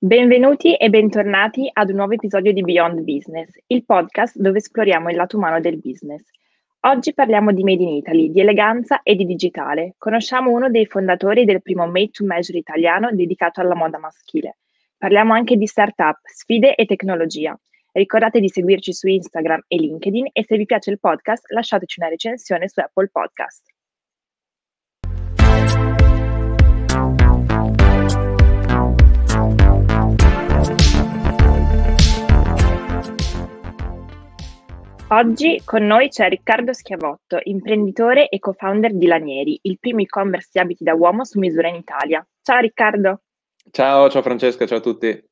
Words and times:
Benvenuti 0.00 0.76
e 0.76 0.90
bentornati 0.90 1.68
ad 1.72 1.90
un 1.90 1.96
nuovo 1.96 2.12
episodio 2.12 2.52
di 2.52 2.62
Beyond 2.62 3.00
Business, 3.00 3.52
il 3.66 3.84
podcast 3.84 4.38
dove 4.38 4.58
esploriamo 4.58 5.10
il 5.10 5.16
lato 5.16 5.38
umano 5.38 5.58
del 5.58 5.80
business. 5.80 6.22
Oggi 6.82 7.12
parliamo 7.12 7.50
di 7.50 7.64
Made 7.64 7.82
in 7.82 7.88
Italy, 7.88 8.30
di 8.30 8.38
eleganza 8.38 9.02
e 9.02 9.16
di 9.16 9.24
digitale. 9.24 9.96
Conosciamo 9.98 10.52
uno 10.52 10.70
dei 10.70 10.86
fondatori 10.86 11.44
del 11.44 11.62
primo 11.62 11.88
Made 11.88 12.10
to 12.10 12.24
Measure 12.24 12.58
italiano 12.58 13.10
dedicato 13.10 13.60
alla 13.60 13.74
moda 13.74 13.98
maschile. 13.98 14.58
Parliamo 14.96 15.32
anche 15.32 15.56
di 15.56 15.66
startup, 15.66 16.20
sfide 16.22 16.76
e 16.76 16.86
tecnologia. 16.86 17.58
Ricordate 17.90 18.38
di 18.38 18.48
seguirci 18.48 18.92
su 18.92 19.08
Instagram 19.08 19.64
e 19.66 19.78
LinkedIn 19.78 20.28
e 20.30 20.44
se 20.44 20.56
vi 20.56 20.64
piace 20.64 20.92
il 20.92 21.00
podcast 21.00 21.50
lasciateci 21.50 21.98
una 21.98 22.08
recensione 22.08 22.68
su 22.68 22.78
Apple 22.78 23.08
Podcast. 23.08 23.64
Oggi 35.10 35.62
con 35.64 35.86
noi 35.86 36.10
c'è 36.10 36.28
Riccardo 36.28 36.74
Schiavotto, 36.74 37.38
imprenditore 37.44 38.28
e 38.28 38.38
co-founder 38.38 38.94
di 38.94 39.06
Lanieri, 39.06 39.58
il 39.62 39.78
primo 39.80 40.00
e-commerce 40.00 40.50
di 40.52 40.60
abiti 40.60 40.84
da 40.84 40.92
uomo 40.92 41.24
su 41.24 41.38
misura 41.38 41.68
in 41.68 41.76
Italia. 41.76 42.22
Ciao 42.42 42.60
Riccardo. 42.60 43.22
Ciao, 43.70 44.10
ciao 44.10 44.20
Francesca, 44.20 44.66
ciao 44.66 44.76
a 44.76 44.82
tutti. 44.82 45.24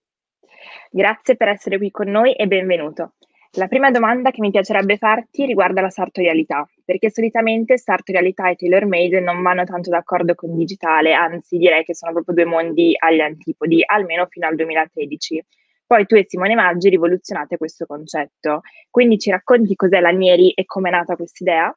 Grazie 0.90 1.36
per 1.36 1.48
essere 1.48 1.76
qui 1.76 1.90
con 1.90 2.08
noi 2.08 2.32
e 2.32 2.46
benvenuto. 2.46 3.16
La 3.58 3.68
prima 3.68 3.90
domanda 3.90 4.30
che 4.30 4.40
mi 4.40 4.50
piacerebbe 4.50 4.96
farti 4.96 5.44
riguarda 5.44 5.82
la 5.82 5.90
sartorialità, 5.90 6.66
perché 6.82 7.10
solitamente 7.10 7.76
sartorialità 7.76 8.48
e 8.48 8.56
tailor 8.56 8.86
made 8.86 9.20
non 9.20 9.42
vanno 9.42 9.64
tanto 9.64 9.90
d'accordo 9.90 10.34
con 10.34 10.56
digitale, 10.56 11.12
anzi 11.12 11.58
direi 11.58 11.84
che 11.84 11.94
sono 11.94 12.12
proprio 12.12 12.34
due 12.34 12.44
mondi 12.46 12.94
agli 12.98 13.20
antipodi, 13.20 13.82
almeno 13.84 14.24
fino 14.30 14.46
al 14.46 14.54
2013. 14.54 15.44
Poi 15.86 16.04
tu 16.06 16.16
e 16.16 16.24
Simone 16.26 16.54
Maggi 16.54 16.88
rivoluzionate 16.88 17.56
questo 17.56 17.86
concetto. 17.86 18.62
Quindi 18.90 19.18
ci 19.18 19.30
racconti 19.30 19.76
cos'è 19.76 20.00
Lanieri 20.00 20.50
e 20.50 20.64
come 20.64 20.88
è 20.88 20.92
nata 20.92 21.14
questa 21.14 21.44
idea? 21.44 21.76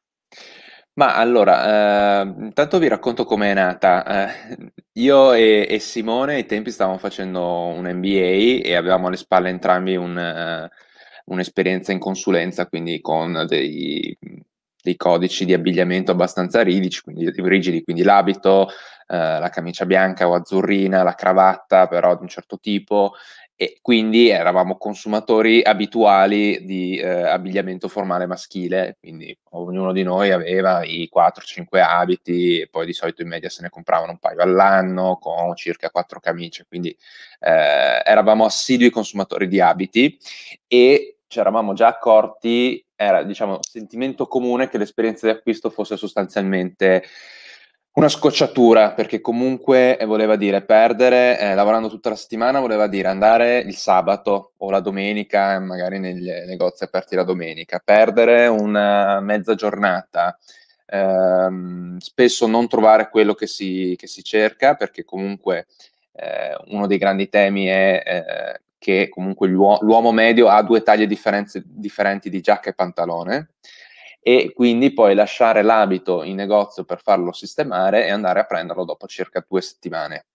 Ma 0.93 1.15
allora, 1.15 2.21
eh, 2.21 2.33
intanto 2.39 2.77
vi 2.77 2.87
racconto 2.87 3.23
come 3.23 3.51
è 3.51 3.53
nata. 3.53 4.27
Eh, 4.27 4.71
io 4.93 5.31
e, 5.33 5.65
e, 5.69 5.79
Simone 5.79 6.33
ai 6.35 6.45
tempi 6.45 6.71
stavamo 6.71 6.97
facendo 6.97 7.41
un 7.67 7.85
MBA 7.85 8.67
e 8.67 8.75
avevamo 8.75 9.07
alle 9.07 9.15
spalle 9.15 9.47
entrambi 9.49 9.95
un, 9.95 10.17
uh, 10.17 11.31
un'esperienza 11.31 11.93
in 11.93 11.99
consulenza, 11.99 12.67
quindi 12.67 12.99
con 12.99 13.45
dei, 13.47 14.17
dei, 14.81 14.95
codici 14.97 15.45
di 15.45 15.53
abbigliamento 15.53 16.11
abbastanza 16.11 16.61
rigidi, 16.63 16.99
quindi, 17.01 17.31
rigidi, 17.33 17.81
quindi 17.83 18.03
l'abito, 18.03 18.67
uh, 18.67 19.15
la 19.15 19.49
camicia 19.49 19.85
bianca 19.85 20.27
o 20.27 20.33
azzurrina, 20.33 21.03
la 21.03 21.15
cravatta 21.15 21.87
però 21.87 22.15
di 22.15 22.23
un 22.23 22.27
certo 22.27 22.59
tipo 22.59 23.13
e 23.61 23.79
quindi 23.81 24.29
eravamo 24.29 24.77
consumatori 24.77 25.61
abituali 25.61 26.63
di 26.63 26.95
eh, 26.95 27.09
abbigliamento 27.09 27.89
formale 27.89 28.25
maschile, 28.25 28.95
quindi 29.01 29.37
ognuno 29.49 29.91
di 29.91 30.01
noi 30.01 30.31
aveva 30.31 30.81
i 30.85 31.09
4-5 31.13 31.81
abiti 31.81 32.61
e 32.61 32.69
poi 32.69 32.85
di 32.85 32.93
solito 32.93 33.21
in 33.21 33.27
media 33.27 33.49
se 33.49 33.61
ne 33.61 33.69
compravano 33.69 34.11
un 34.11 34.17
paio 34.17 34.39
all'anno 34.39 35.17
con 35.17 35.57
circa 35.57 35.89
4 35.89 36.21
camicie, 36.21 36.67
quindi 36.69 36.95
eh, 37.41 38.01
eravamo 38.05 38.45
assidui 38.45 38.89
consumatori 38.89 39.49
di 39.49 39.59
abiti 39.59 40.17
e 40.65 41.17
ci 41.27 41.39
eravamo 41.39 41.73
già 41.73 41.87
accorti, 41.87 42.81
era 42.95 43.23
diciamo 43.23 43.59
sentimento 43.59 44.27
comune 44.27 44.69
che 44.69 44.77
l'esperienza 44.77 45.27
di 45.27 45.33
acquisto 45.33 45.69
fosse 45.69 45.97
sostanzialmente 45.97 47.03
una 47.99 48.07
scocciatura, 48.07 48.93
perché 48.93 49.19
comunque 49.19 49.97
eh, 49.97 50.05
voleva 50.05 50.37
dire 50.37 50.61
perdere, 50.61 51.37
eh, 51.37 51.53
lavorando 51.53 51.89
tutta 51.89 52.07
la 52.07 52.15
settimana, 52.15 52.61
voleva 52.61 52.87
dire 52.87 53.09
andare 53.09 53.59
il 53.59 53.75
sabato 53.75 54.53
o 54.55 54.71
la 54.71 54.79
domenica, 54.79 55.59
magari 55.59 55.99
negli 55.99 56.29
negozi 56.29 56.85
aperti 56.85 57.15
la 57.17 57.25
domenica, 57.25 57.81
perdere 57.83 58.47
una 58.47 59.19
mezza 59.19 59.53
giornata, 59.53 60.37
ehm, 60.85 61.97
spesso 61.97 62.47
non 62.47 62.69
trovare 62.69 63.09
quello 63.09 63.33
che 63.33 63.47
si, 63.47 63.95
che 63.97 64.07
si 64.07 64.23
cerca, 64.23 64.75
perché 64.75 65.03
comunque 65.03 65.67
eh, 66.13 66.55
uno 66.67 66.87
dei 66.87 66.97
grandi 66.97 67.27
temi 67.27 67.65
è 67.65 68.01
eh, 68.05 68.61
che 68.77 69.09
comunque 69.09 69.49
l'uo- 69.49 69.79
l'uomo 69.81 70.13
medio 70.13 70.47
ha 70.47 70.63
due 70.63 70.83
taglie 70.83 71.05
differenti 71.05 72.29
di 72.29 72.39
giacca 72.39 72.69
e 72.69 72.73
pantalone 72.73 73.49
e 74.21 74.51
quindi 74.53 74.93
poi 74.93 75.15
lasciare 75.15 75.61
l'abito 75.61 76.23
in 76.23 76.35
negozio 76.35 76.83
per 76.83 77.01
farlo 77.01 77.31
sistemare 77.31 78.05
e 78.05 78.11
andare 78.11 78.41
a 78.41 78.45
prenderlo 78.45 78.83
dopo 78.83 79.07
circa 79.07 79.43
due 79.47 79.61
settimane. 79.61 80.25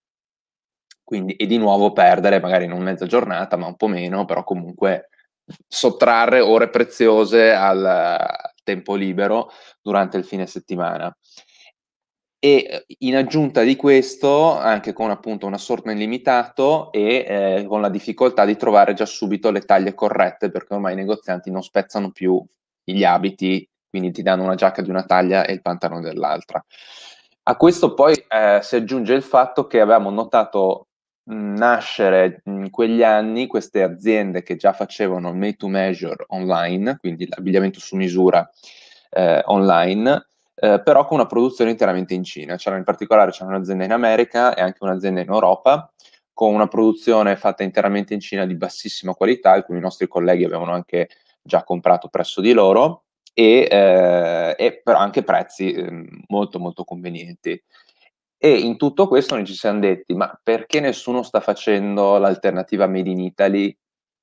Quindi, 1.03 1.35
e 1.35 1.47
di 1.47 1.59
nuovo 1.59 1.93
perdere 1.93 2.41
magari 2.41 2.67
non 2.67 2.83
mezza 2.83 3.07
giornata, 3.07 3.57
ma 3.57 3.67
un 3.67 3.77
po' 3.77 3.89
meno, 3.89 4.25
però 4.25 4.43
comunque 4.43 5.11
sottrarre 5.69 6.41
ore 6.41 6.71
preziose 6.71 7.53
al, 7.53 8.25
tempo 8.65 8.95
libero 8.95 9.51
durante 9.81 10.17
il 10.17 10.25
fine 10.25 10.47
settimana. 10.47 11.15
E 12.39 12.85
in 12.99 13.17
aggiunta 13.17 13.63
di 13.63 13.77
questo, 13.77 14.55
anche 14.55 14.93
con 14.93 15.11
appunto 15.11 15.47
un 15.47 15.55
assortment 15.55 15.99
limitato 15.99 16.93
e 16.93 17.25
eh, 17.27 17.65
con 17.67 17.81
la 17.81 17.89
difficoltà 17.89 18.45
di 18.45 18.57
trovare 18.57 18.93
già 18.93 19.07
subito 19.07 19.51
le 19.51 19.61
taglie 19.61 19.95
corrette, 19.95 20.51
perché 20.51 20.75
ormai 20.75 20.93
i 20.95 20.97
negozianti 20.97 21.51
non 21.51 21.63
spezzano 21.63 22.11
più 22.11 22.45
gli 22.83 23.05
abiti 23.05 23.67
quindi 23.95 24.11
ti 24.11 24.23
danno 24.23 24.43
una 24.43 24.57
giacca 24.57 24.83
di 24.83 24.91
una 24.91 25.05
taglia 25.05 25.45
e 25.45 25.53
il 25.53 25.63
pantalone 25.63 26.01
dell'altra. 26.01 26.65
A 27.45 27.57
questo 27.57 27.95
poi 27.95 28.13
eh, 28.13 28.59
si 28.61 28.75
aggiunge 28.75 29.15
il 29.15 29.23
fatto 29.23 29.69
che 29.69 29.79
avevamo 29.81 30.11
notato 30.11 30.89
nascere 31.27 32.43
in 32.47 32.71
quegli 32.71 33.05
anni 33.05 33.47
queste 33.47 33.85
aziende 33.85 34.43
che 34.43 34.57
già 34.57 34.73
facevano 34.73 35.29
il 35.29 35.37
made 35.37 35.55
to 35.55 35.69
measure 35.69 36.25
online, 36.31 36.97
quindi 36.99 37.29
l'abbigliamento 37.29 37.79
su 37.79 37.95
misura 37.95 38.51
eh, 39.11 39.43
online, 39.45 40.27
eh, 40.57 40.83
però 40.83 41.07
con 41.07 41.19
una 41.19 41.29
produzione 41.29 41.71
interamente 41.71 42.15
in 42.15 42.25
Cina. 42.25 42.57
C'era 42.57 42.77
in 42.77 42.83
particolare 42.83 43.31
c'era 43.31 43.51
un'azienda 43.51 43.85
in 43.85 43.93
America 43.93 44.57
e 44.57 44.61
anche 44.61 44.79
un'azienda 44.81 45.21
in 45.21 45.29
Europa 45.29 45.89
con 46.33 46.53
una 46.53 46.67
produzione 46.67 47.37
fatta 47.37 47.63
interamente 47.63 48.13
in 48.13 48.19
Cina 48.19 48.45
di 48.45 48.57
bassissima 48.57 49.15
qualità, 49.15 49.53
alcuni 49.53 49.79
nostri 49.79 50.09
colleghi 50.09 50.43
avevano 50.43 50.73
anche 50.73 51.11
già 51.41 51.63
comprato 51.63 52.09
presso 52.09 52.41
di 52.41 52.53
loro 52.53 53.04
e, 53.35 53.69
eh, 53.71 54.55
e 54.57 54.81
però 54.83 54.99
anche 54.99 55.25
prezzi 55.25 55.73
eh, 55.73 56.07
molto 56.29 56.59
molto 56.59 56.85
convenienti. 56.85 57.61
E 58.39 58.59
in 58.59 58.77
tutto 58.77 59.09
questo 59.09 59.35
noi 59.35 59.47
ci 59.47 59.55
siamo 59.55 59.81
detti, 59.81 60.15
ma 60.15 60.39
perché 60.43 60.81
nessuno 60.81 61.23
sta 61.23 61.41
facendo 61.41 62.19
l'alternativa 62.19 62.87
Made 62.87 63.11
in 63.11 63.21
Italy? 63.21 63.77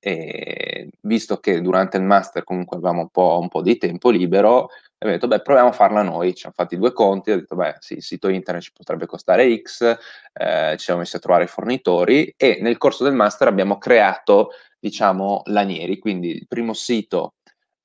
E 0.04 0.90
visto 1.02 1.38
che 1.38 1.60
durante 1.60 1.96
il 1.96 2.02
master 2.04 2.44
comunque 2.44 2.76
avevamo 2.76 3.02
un 3.02 3.08
po', 3.08 3.38
un 3.40 3.48
po 3.48 3.62
di 3.62 3.76
tempo 3.78 4.10
libero, 4.10 4.68
abbiamo 4.98 5.14
detto, 5.14 5.28
beh, 5.28 5.42
proviamo 5.42 5.68
a 5.70 5.72
farla 5.72 6.02
noi. 6.02 6.34
Ci 6.34 6.46
hanno 6.46 6.54
fatti 6.56 6.76
due 6.76 6.92
conti, 6.92 7.32
ho 7.32 7.36
detto, 7.36 7.56
beh, 7.56 7.76
sì, 7.80 7.94
il 7.94 8.02
sito 8.02 8.28
internet 8.28 8.62
ci 8.64 8.72
potrebbe 8.72 9.06
costare 9.06 9.60
X, 9.60 9.96
eh, 10.32 10.74
ci 10.76 10.84
siamo 10.84 11.00
messi 11.00 11.16
a 11.16 11.20
trovare 11.20 11.44
i 11.44 11.48
fornitori 11.48 12.32
e 12.36 12.58
nel 12.60 12.78
corso 12.78 13.04
del 13.04 13.14
master 13.14 13.48
abbiamo 13.48 13.78
creato, 13.78 14.50
diciamo, 14.78 15.42
Lanieri, 15.46 15.98
quindi 15.98 16.30
il 16.30 16.46
primo 16.46 16.74
sito 16.74 17.34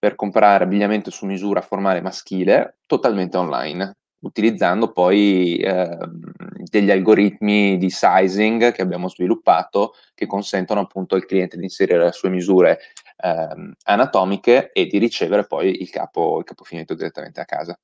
per 0.08 0.16
comprare 0.16 0.64
abbigliamento 0.64 1.12
su 1.12 1.26
misura 1.26 1.60
formale 1.60 2.00
maschile 2.00 2.78
totalmente 2.86 3.36
online, 3.36 3.98
utilizzando 4.20 4.94
poi 4.94 5.58
eh, 5.58 5.98
degli 6.64 6.92
algoritmi 6.92 7.78
di 7.78 7.90
sizing 7.90 8.72
che 8.72 8.82
abbiamo 8.82 9.10
sviluppato 9.10 9.96
che 10.16 10.26
consentono 10.26 10.80
appunto 10.80 11.16
al 11.16 11.26
cliente 11.26 11.58
di 11.58 11.64
inserire 11.64 12.06
le 12.06 12.14
sue 12.14 12.30
misure 12.30 12.80
eh, 13.18 13.74
anatomiche 13.84 14.72
e 14.72 14.86
di 14.86 14.98
ricevere 14.98 15.46
poi 15.46 15.82
il 15.82 15.90
capo, 15.90 16.40
il 16.40 16.46
capo 16.46 16.64
finito 16.64 16.94
direttamente 16.94 17.42
a 17.42 17.46
casa. 17.46 17.78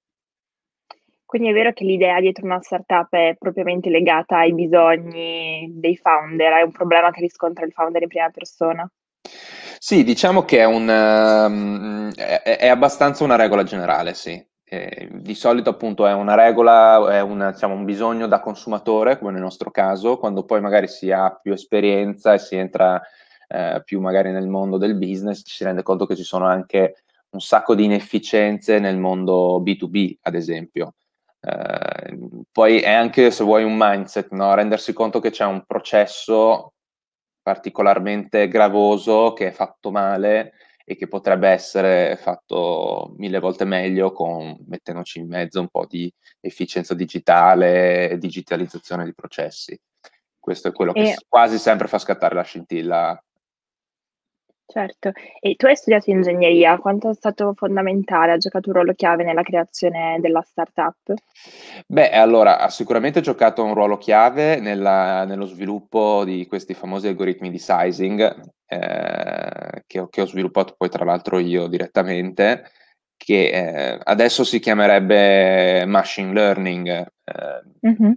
Quindi 1.26 1.50
è 1.50 1.54
vero 1.54 1.74
che 1.74 1.84
l'idea 1.84 2.22
dietro 2.22 2.46
una 2.46 2.62
startup 2.62 3.12
è 3.12 3.36
propriamente 3.38 3.90
legata 3.90 4.38
ai 4.38 4.54
bisogni 4.54 5.68
dei 5.74 5.98
founder, 5.98 6.54
è 6.54 6.62
un 6.62 6.72
problema 6.72 7.12
che 7.12 7.20
riscontra 7.20 7.66
il 7.66 7.74
founder 7.74 8.04
in 8.04 8.08
prima 8.08 8.30
persona? 8.30 8.90
Sì, 9.86 10.06
diciamo 10.06 10.46
che 10.46 10.60
è, 10.60 10.64
un, 10.64 10.88
um, 10.88 12.14
è, 12.14 12.70
abbastanza 12.70 13.26
una 13.26 13.36
regola 13.36 13.64
generale, 13.64 14.14
sì. 14.14 14.42
Di 15.12 15.36
solito 15.36 15.72
appunto 15.72 16.08
è 16.08 16.14
una 16.14 16.36
regola, 16.36 17.14
è 17.14 17.20
una, 17.20 17.52
diciamo, 17.52 17.74
un 17.74 17.84
bisogno 17.84 18.28
da 18.28 18.40
consumatore, 18.40 19.20
come 19.20 19.34
nel 19.34 19.42
nostro 19.42 19.72
caso, 19.72 20.18
quando 20.18 20.46
poi 20.46 20.62
magari 20.62 20.88
si 20.88 21.12
ha 21.12 21.38
più 21.38 21.52
esperienza 21.52 22.34
e 22.34 22.40
si 22.40 22.56
entra 22.56 23.02
eh, 23.50 23.82
più 23.84 24.00
magari 24.00 24.32
nel 24.32 24.48
mondo 24.48 24.78
del 24.78 24.96
business, 24.96 25.42
ci 25.44 25.54
si 25.54 25.66
rende 25.66 25.84
conto 25.84 26.06
che 26.06 26.16
ci 26.16 26.24
sono 26.24 26.46
anche 26.46 27.04
un 27.32 27.42
sacco 27.42 27.76
di 27.76 27.84
inefficienze 27.84 28.80
nel 28.80 28.98
mondo 28.98 29.62
B2B, 29.62 30.20
ad 30.22 30.36
esempio. 30.36 30.94
Eh, 31.42 32.18
poi 32.54 32.80
è 32.80 32.94
anche, 32.94 33.32
se 33.32 33.44
vuoi, 33.44 33.66
un 33.66 33.76
mindset, 33.78 34.32
no? 34.32 34.54
rendersi 34.54 34.94
conto 34.94 35.20
che 35.20 35.30
c'è 35.30 35.44
un 35.44 35.66
processo 35.68 36.73
particolarmente 37.44 38.48
gravoso 38.48 39.34
che 39.34 39.48
è 39.48 39.52
fatto 39.52 39.92
male 39.92 40.54
e 40.86 40.96
che 40.96 41.08
potrebbe 41.08 41.50
essere 41.50 42.18
fatto 42.20 43.14
mille 43.18 43.40
volte 43.40 43.66
meglio 43.66 44.12
con 44.12 44.58
mettendoci 44.68 45.20
in 45.20 45.28
mezzo 45.28 45.60
un 45.60 45.70
po' 45.70 45.86
di 45.86 46.12
efficienza 46.40 46.94
digitale 46.94 48.10
e 48.10 48.18
digitalizzazione 48.18 49.06
di 49.06 49.14
processi. 49.14 49.80
Questo 50.40 50.70
è 50.70 50.72
quello 50.74 50.92
che 50.92 51.16
quasi 51.28 51.58
sempre 51.58 51.88
fa 51.88 52.00
scattare 52.00 52.36
la 52.36 52.42
scintilla 52.42 53.24
Certo. 54.66 55.12
E 55.40 55.56
tu 55.56 55.66
hai 55.68 55.76
studiato 55.76 56.10
ingegneria, 56.10 56.78
quanto 56.78 57.10
è 57.10 57.14
stato 57.14 57.54
fondamentale, 57.56 58.32
ha 58.32 58.38
giocato 58.38 58.70
un 58.70 58.76
ruolo 58.76 58.94
chiave 58.94 59.24
nella 59.24 59.44
creazione 59.44 60.18
della 60.20 60.42
startup? 60.42 61.14
Beh, 61.86 62.10
allora, 62.12 62.60
ha 62.60 62.70
sicuramente 62.70 63.22
giocato 63.22 63.64
un 63.64 63.74
ruolo 63.74 63.98
chiave 63.98 64.60
nella 64.60 65.26
nello 65.26 65.46
sviluppo 65.46 66.24
di 66.24 66.48
questi 66.48 66.74
famosi 66.74 67.08
algoritmi 67.08 67.50
di 67.52 67.60
sizing, 67.60 68.36
ehm, 68.68 69.82
che 69.86 70.00
ho 70.00 70.08
che 70.08 70.22
ho 70.22 70.26
sviluppato 70.26 70.74
poi 70.78 70.90
tra 70.90 71.06
l'altro 71.06 71.38
io 71.40 71.68
direttamente, 71.68 72.72
che, 73.18 73.50
ehm, 73.50 74.00
adesso 74.04 74.44
si 74.44 74.60
chiamerebbe 74.60 75.86
machine 75.86 76.34
learning, 76.34 76.88
ehm 77.26 77.72
Mh-mh. 77.82 78.16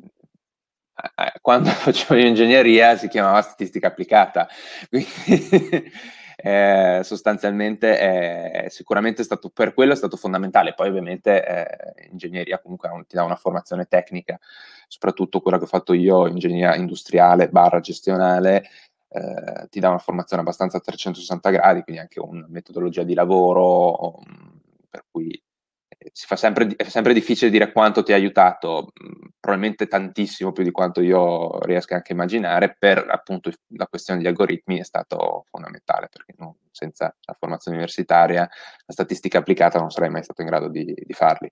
quando 1.40 1.68
facevo 1.70 2.18
ingegneria 2.20 2.96
si 2.96 3.08
chiamava 3.08 3.40
statistica 3.42 3.88
applicata, 3.88 4.48
quindi 4.88 5.90
eh, 6.42 7.00
sostanzialmente 7.02 7.98
è 7.98 8.68
sicuramente 8.68 9.22
stato 9.22 9.48
per 9.50 9.74
quello 9.74 9.92
è 9.92 9.96
stato 9.96 10.16
fondamentale. 10.16 10.74
Poi 10.74 10.88
ovviamente 10.88 11.44
eh, 11.44 12.08
ingegneria 12.10 12.60
comunque 12.60 12.90
ti 13.06 13.16
dà 13.16 13.24
una 13.24 13.36
formazione 13.36 13.86
tecnica, 13.86 14.38
soprattutto 14.86 15.40
quella 15.40 15.58
che 15.58 15.64
ho 15.64 15.68
fatto 15.68 15.92
io, 15.92 16.26
ingegneria 16.26 16.74
industriale 16.76 17.48
barra 17.48 17.80
gestionale, 17.80 18.64
eh, 19.08 19.68
ti 19.70 19.80
dà 19.80 19.88
una 19.88 19.98
formazione 19.98 20.42
abbastanza 20.42 20.76
a 20.78 20.80
360 20.80 21.50
gradi, 21.50 21.82
quindi 21.82 22.00
anche 22.00 22.20
una 22.20 22.46
metodologia 22.48 23.02
di 23.02 23.14
lavoro, 23.14 24.20
per 24.90 25.04
cui 25.10 25.40
fa 26.12 26.36
sempre, 26.36 26.68
è 26.76 26.84
sempre 26.84 27.12
difficile 27.12 27.50
dire 27.50 27.72
quanto 27.72 28.02
ti 28.02 28.12
ha 28.12 28.16
aiutato, 28.16 28.92
mhmm, 28.94 29.28
probabilmente 29.40 29.86
tantissimo 29.86 30.52
più 30.52 30.62
di 30.64 30.70
quanto 30.70 31.00
io 31.00 31.60
riesca 31.60 31.94
anche 31.94 32.12
a 32.12 32.14
immaginare, 32.14 32.76
per 32.78 33.04
appunto 33.08 33.50
la 33.76 33.86
questione 33.86 34.20
degli 34.20 34.28
algoritmi 34.28 34.78
è 34.78 34.84
stato 34.84 35.44
fondamentale, 35.50 36.08
perché 36.10 36.34
non, 36.38 36.54
senza 36.70 37.14
la 37.20 37.36
formazione 37.38 37.76
universitaria, 37.76 38.40
la 38.40 38.92
statistica 38.92 39.38
applicata 39.38 39.78
non 39.78 39.90
sarei 39.90 40.10
mai 40.10 40.22
stato 40.22 40.42
in 40.42 40.48
grado 40.48 40.68
di, 40.68 40.84
di 40.84 41.12
farli. 41.12 41.50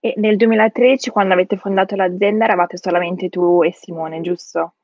E 0.00 0.14
nel 0.16 0.36
2013, 0.36 1.10
quando 1.10 1.34
avete 1.34 1.56
fondato 1.56 1.96
l'azienda, 1.96 2.44
eravate 2.44 2.76
solamente 2.78 3.28
tu 3.28 3.62
e 3.64 3.72
Simone, 3.72 4.20
giusto? 4.20 4.74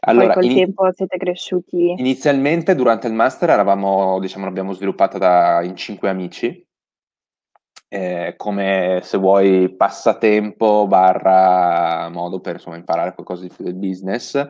Allora, 0.00 0.32
Poi 0.32 0.34
col 0.34 0.44
in... 0.44 0.54
tempo 0.54 0.92
siete 0.92 1.16
cresciuti? 1.16 1.94
Inizialmente, 1.96 2.74
durante 2.74 3.06
il 3.06 3.12
master, 3.12 3.50
eravamo, 3.50 4.20
diciamo, 4.20 4.44
l'abbiamo 4.44 4.72
sviluppata 4.72 5.18
da, 5.18 5.62
in 5.62 5.74
cinque 5.74 6.08
amici, 6.08 6.65
eh, 7.88 8.34
come 8.36 9.00
se 9.02 9.18
vuoi 9.18 9.74
passatempo 9.74 10.86
barra 10.86 12.08
modo 12.10 12.40
per 12.40 12.54
insomma, 12.54 12.76
imparare 12.76 13.14
qualcosa 13.14 13.42
di 13.42 13.52
più 13.54 13.64
del 13.64 13.74
business. 13.74 14.48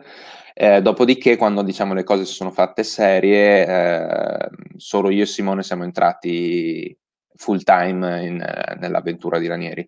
Eh, 0.53 0.81
dopodiché, 0.81 1.37
quando 1.37 1.61
diciamo 1.61 1.93
le 1.93 2.03
cose 2.03 2.25
si 2.25 2.33
sono 2.33 2.49
fatte 2.51 2.83
serie, 2.83 3.67
eh, 3.67 4.49
solo 4.75 5.11
io 5.11 5.23
e 5.23 5.27
Simone 5.27 5.61
siamo 5.61 5.83
entrati 5.83 6.97
full 7.35 7.61
time 7.61 8.25
in, 8.25 8.37
nell'avventura 8.79 9.37
di 9.37 9.47
Ranieri. 9.47 9.87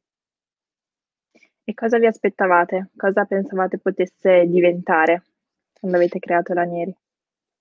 E 1.63 1.73
cosa 1.73 1.97
vi 1.97 2.05
aspettavate? 2.05 2.89
Cosa 2.95 3.25
pensavate 3.25 3.79
potesse 3.79 4.45
diventare 4.47 5.23
quando 5.79 5.97
avete 5.97 6.19
creato 6.19 6.53
Ranieri? 6.53 6.95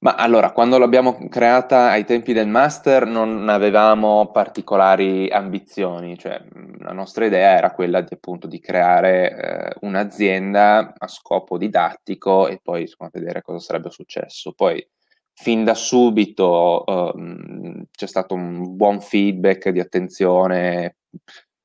Ma 0.00 0.14
allora, 0.14 0.52
quando 0.52 0.78
l'abbiamo 0.78 1.26
creata 1.28 1.90
ai 1.90 2.04
tempi 2.04 2.32
del 2.32 2.46
master 2.46 3.04
non 3.04 3.48
avevamo 3.48 4.30
particolari 4.30 5.28
ambizioni, 5.28 6.16
cioè 6.16 6.40
la 6.78 6.92
nostra 6.92 7.26
idea 7.26 7.56
era 7.56 7.72
quella 7.72 8.00
di, 8.00 8.14
appunto 8.14 8.46
di 8.46 8.60
creare 8.60 9.72
eh, 9.72 9.76
un'azienda 9.80 10.94
a 10.96 11.08
scopo 11.08 11.58
didattico 11.58 12.46
e 12.46 12.60
poi 12.62 12.82
insomma, 12.82 13.10
vedere 13.12 13.42
cosa 13.42 13.58
sarebbe 13.58 13.90
successo. 13.90 14.52
Poi 14.52 14.86
fin 15.32 15.64
da 15.64 15.74
subito 15.74 16.84
um, 16.86 17.84
c'è 17.90 18.06
stato 18.06 18.34
un 18.34 18.76
buon 18.76 19.00
feedback 19.00 19.70
di 19.70 19.80
attenzione, 19.80 20.98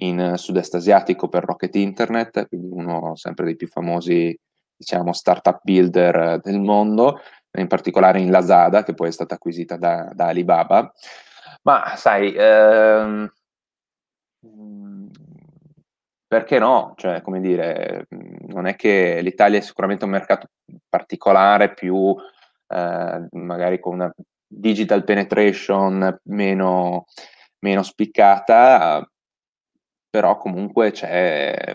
in 0.00 0.34
sud-est 0.36 0.74
asiatico 0.74 1.28
per 1.28 1.44
Rocket 1.44 1.74
Internet, 1.74 2.48
quindi 2.48 2.68
uno 2.70 3.16
sempre 3.16 3.44
dei 3.44 3.56
più 3.56 3.66
famosi 3.68 4.36
diciamo 4.76 5.12
startup 5.12 5.60
builder 5.62 6.40
del 6.40 6.60
mondo, 6.60 7.20
in 7.58 7.66
particolare 7.66 8.20
in 8.20 8.30
Lazada, 8.30 8.84
che 8.84 8.94
poi 8.94 9.08
è 9.08 9.12
stata 9.12 9.34
acquisita 9.34 9.76
da, 9.76 10.10
da 10.14 10.26
Alibaba. 10.26 10.92
Ma 11.62 11.94
sai, 11.96 12.32
ehm, 12.36 13.30
perché 16.28 16.58
no? 16.58 16.92
Cioè, 16.96 17.22
come 17.22 17.40
dire, 17.40 18.06
non 18.48 18.66
è 18.66 18.76
che 18.76 19.20
l'Italia 19.22 19.58
è 19.58 19.62
sicuramente 19.62 20.04
un 20.04 20.10
mercato 20.10 20.48
particolare, 20.88 21.74
più 21.74 22.14
eh, 22.68 23.26
magari 23.30 23.80
con 23.80 23.94
una 23.94 24.12
digital 24.46 25.04
penetration 25.04 26.20
meno, 26.24 27.06
meno 27.60 27.82
spiccata, 27.82 29.08
però 30.10 30.36
comunque 30.36 30.90
c'è, 30.90 31.74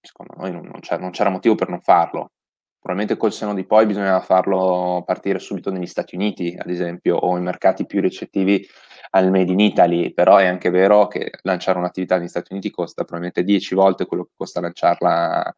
secondo 0.00 0.34
noi 0.36 0.52
non, 0.52 0.80
c'era, 0.80 1.00
non 1.00 1.10
c'era 1.10 1.30
motivo 1.30 1.54
per 1.54 1.68
non 1.68 1.80
farlo. 1.80 2.30
Probabilmente 2.78 3.16
col 3.18 3.32
seno 3.32 3.54
di 3.54 3.64
poi 3.64 3.86
bisognava 3.86 4.20
farlo 4.20 5.02
partire 5.06 5.38
subito 5.38 5.70
negli 5.70 5.86
Stati 5.86 6.16
Uniti, 6.16 6.54
ad 6.58 6.68
esempio, 6.68 7.16
o 7.16 7.36
in 7.36 7.42
mercati 7.44 7.86
più 7.86 8.00
ricettivi 8.02 8.66
al 9.10 9.30
Made 9.30 9.52
in 9.52 9.60
Italy, 9.60 10.12
però 10.12 10.36
è 10.36 10.46
anche 10.46 10.70
vero 10.70 11.06
che 11.06 11.30
lanciare 11.42 11.78
un'attività 11.78 12.18
negli 12.18 12.28
Stati 12.28 12.52
Uniti 12.52 12.70
costa 12.70 13.04
probabilmente 13.04 13.42
10 13.42 13.74
volte 13.74 14.06
quello 14.06 14.24
che 14.24 14.32
costa 14.36 14.60
lanciarla 14.60 15.54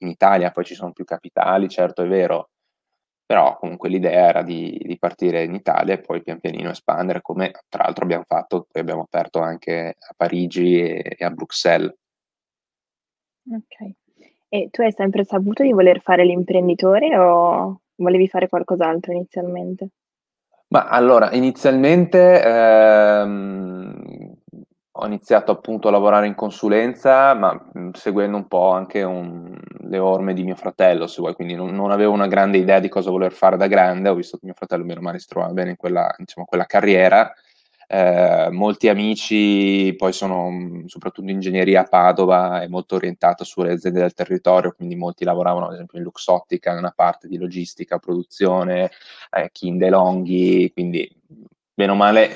in 0.00 0.08
Italia, 0.08 0.50
poi 0.50 0.64
ci 0.64 0.74
sono 0.74 0.92
più 0.92 1.04
capitali, 1.04 1.68
certo 1.68 2.02
è 2.02 2.06
vero, 2.08 2.50
però 3.28 3.58
comunque 3.58 3.90
l'idea 3.90 4.26
era 4.26 4.42
di, 4.42 4.80
di, 4.82 4.96
partire 4.96 5.44
in 5.44 5.52
Italia 5.52 5.92
e 5.92 6.00
poi 6.00 6.22
pian 6.22 6.40
pianino 6.40 6.70
espandere, 6.70 7.20
come 7.20 7.50
tra 7.68 7.82
l'altro 7.82 8.04
abbiamo 8.04 8.24
fatto, 8.26 8.66
poi 8.72 8.80
abbiamo 8.80 9.02
aperto 9.02 9.40
anche 9.40 9.96
a 9.98 10.14
Parigi 10.16 10.80
e, 10.80 11.14
e 11.14 11.24
a 11.26 11.30
Bruxelles. 11.30 11.94
Ok. 13.52 13.92
E 14.48 14.68
tu 14.70 14.80
hai 14.80 14.92
sempre 14.92 15.24
saputo 15.24 15.62
di 15.62 15.72
voler 15.72 16.00
fare 16.00 16.24
l'imprenditore 16.24 17.18
o 17.18 17.82
volevi 17.96 18.28
fare 18.28 18.48
qualcos'altro 18.48 19.12
inizialmente? 19.12 19.90
Ma 20.68 20.86
allora, 20.86 21.30
inizialmente 21.32 22.42
ehm, 22.42 24.36
ho 24.90 25.06
iniziato 25.06 25.52
appunto 25.52 25.88
a 25.88 25.90
lavorare 25.90 26.26
in 26.26 26.34
consulenza, 26.34 27.34
ma 27.34 27.52
mh, 27.52 27.90
seguendo 27.90 28.38
un 28.38 28.48
po' 28.48 28.70
anche 28.70 29.02
un, 29.02 29.54
le 29.88 29.98
orme 29.98 30.34
di 30.34 30.42
mio 30.42 30.54
fratello, 30.54 31.06
se 31.06 31.20
vuoi, 31.20 31.34
quindi 31.34 31.54
non, 31.54 31.74
non, 31.74 31.90
avevo 31.90 32.12
una 32.12 32.26
grande 32.26 32.58
idea 32.58 32.78
di 32.78 32.88
cosa 32.88 33.10
voler 33.10 33.32
fare 33.32 33.56
da 33.56 33.66
grande, 33.66 34.08
ho 34.08 34.14
visto 34.14 34.36
che 34.36 34.44
mio 34.44 34.54
fratello 34.54 34.84
meno 34.84 35.00
male 35.00 35.18
si 35.18 35.26
trovava 35.26 35.52
bene 35.52 35.70
in 35.70 35.76
quella, 35.76 36.14
diciamo, 36.16 36.46
quella 36.46 36.66
carriera. 36.66 37.32
Eh, 37.90 38.48
molti 38.50 38.88
amici 38.88 39.94
poi 39.96 40.12
sono 40.12 40.82
soprattutto 40.88 41.30
ingegneria 41.30 41.80
a 41.80 41.84
Padova, 41.84 42.60
è 42.60 42.68
molto 42.68 42.96
orientato 42.96 43.44
sulle 43.44 43.72
aziende 43.72 44.00
del 44.00 44.12
territorio, 44.12 44.72
quindi 44.72 44.94
molti 44.94 45.24
lavoravano 45.24 45.68
ad 45.68 45.72
esempio 45.72 45.96
in 45.98 46.04
Luxottica, 46.04 46.74
nella 46.74 46.92
parte 46.94 47.28
di 47.28 47.38
logistica, 47.38 47.98
produzione, 47.98 48.90
eh, 49.30 49.48
chi 49.52 49.68
in 49.68 49.78
DeLonghi, 49.78 50.70
quindi 50.72 51.10
bene 51.78 51.92
o 51.92 51.94
male 51.94 52.34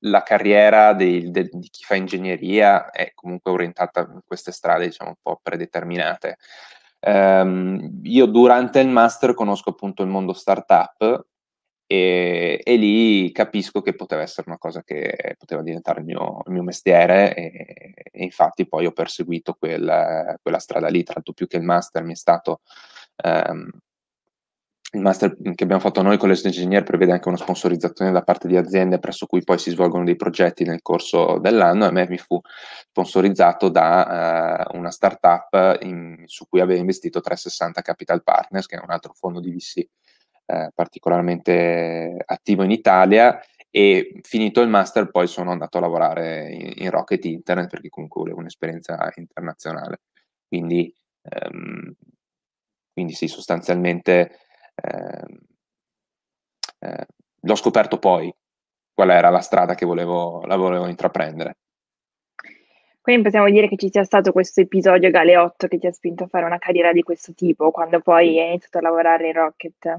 la 0.00 0.22
carriera 0.22 0.94
di, 0.94 1.30
di, 1.30 1.50
di, 1.52 1.68
chi 1.68 1.82
fa 1.84 1.96
ingegneria 1.96 2.90
è 2.90 3.10
comunque 3.12 3.50
orientata 3.50 4.08
in 4.10 4.20
queste 4.24 4.52
strade, 4.52 4.86
diciamo, 4.86 5.10
un 5.10 5.16
po' 5.20 5.40
predeterminate. 5.42 6.38
Um, 7.06 8.00
io 8.04 8.24
durante 8.24 8.80
il 8.80 8.88
master 8.88 9.34
conosco 9.34 9.70
appunto 9.70 10.02
il 10.02 10.08
mondo 10.08 10.32
startup 10.32 11.26
e, 11.86 12.62
e, 12.64 12.76
lì 12.76 13.30
capisco 13.30 13.82
che 13.82 13.94
poteva 13.94 14.22
essere 14.22 14.48
una 14.48 14.56
cosa 14.56 14.82
che 14.82 15.34
poteva 15.36 15.60
diventare 15.60 16.00
il 16.00 16.06
mio, 16.06 16.40
il 16.46 16.52
mio 16.52 16.62
mestiere 16.62 17.34
e, 17.34 17.94
e, 18.10 18.24
infatti 18.24 18.66
poi 18.66 18.86
ho 18.86 18.92
perseguito 18.92 19.52
quel, 19.52 20.38
quella 20.40 20.58
strada 20.58 20.88
lì, 20.88 21.02
tanto 21.02 21.34
più 21.34 21.46
che 21.46 21.58
il 21.58 21.62
master 21.62 22.04
mi 22.04 22.12
è 22.12 22.16
stato 22.16 22.62
um, 23.22 23.68
il 24.94 25.00
master 25.00 25.36
che 25.54 25.64
abbiamo 25.64 25.80
fatto 25.80 26.02
noi 26.02 26.16
con 26.16 26.28
le 26.28 26.40
Engineer 26.42 26.82
prevede 26.84 27.12
anche 27.12 27.28
una 27.28 27.36
sponsorizzazione 27.36 28.12
da 28.12 28.22
parte 28.22 28.48
di 28.48 28.56
aziende 28.56 28.98
presso 28.98 29.26
cui 29.26 29.42
poi 29.42 29.58
si 29.58 29.70
svolgono 29.70 30.04
dei 30.04 30.16
progetti 30.16 30.64
nel 30.64 30.82
corso 30.82 31.38
dell'anno 31.38 31.84
a 31.84 31.90
me 31.90 32.06
mi 32.08 32.18
fu 32.18 32.40
sponsorizzato 32.88 33.68
da 33.68 34.68
uh, 34.70 34.76
una 34.76 34.90
startup 34.90 35.78
in, 35.82 36.22
su 36.26 36.46
cui 36.48 36.60
aveva 36.60 36.80
investito 36.80 37.20
360 37.20 37.82
Capital 37.82 38.22
Partners, 38.22 38.66
che 38.66 38.76
è 38.76 38.82
un 38.82 38.90
altro 38.90 39.12
fondo 39.14 39.40
di 39.40 39.50
VC 39.50 39.86
eh, 40.46 40.70
particolarmente 40.74 42.16
attivo 42.24 42.62
in 42.62 42.70
Italia 42.70 43.40
e 43.70 44.20
finito 44.22 44.60
il 44.60 44.68
master 44.68 45.10
poi 45.10 45.26
sono 45.26 45.50
andato 45.50 45.78
a 45.78 45.80
lavorare 45.80 46.52
in, 46.52 46.72
in 46.76 46.90
Rocket 46.90 47.24
Internet 47.24 47.68
perché 47.70 47.88
comunque 47.88 48.20
volevo 48.20 48.40
un'esperienza 48.40 49.10
internazionale. 49.16 50.02
Quindi, 50.46 50.94
ehm, 51.22 51.94
quindi 52.92 53.14
sì, 53.14 53.26
sostanzialmente 53.26 54.30
eh, 54.30 54.36
l'ho 57.40 57.54
scoperto 57.54 57.98
poi 57.98 58.34
qual 58.92 59.10
era 59.10 59.28
la 59.28 59.40
strada 59.40 59.74
che 59.74 59.84
volevo, 59.86 60.44
la 60.46 60.56
volevo 60.56 60.86
intraprendere. 60.86 61.56
Quindi 63.00 63.24
possiamo 63.24 63.50
dire 63.50 63.68
che 63.68 63.76
ci 63.76 63.90
sia 63.90 64.04
stato 64.04 64.32
questo 64.32 64.62
episodio 64.62 65.10
Galeotto 65.10 65.68
che 65.68 65.78
ti 65.78 65.86
ha 65.86 65.92
spinto 65.92 66.24
a 66.24 66.26
fare 66.26 66.46
una 66.46 66.56
carriera 66.56 66.90
di 66.90 67.02
questo 67.02 67.34
tipo, 67.34 67.70
quando 67.70 68.00
poi 68.00 68.40
hai 68.40 68.48
iniziato 68.48 68.78
a 68.78 68.80
lavorare 68.80 69.26
in 69.26 69.34
Rocket. 69.34 69.98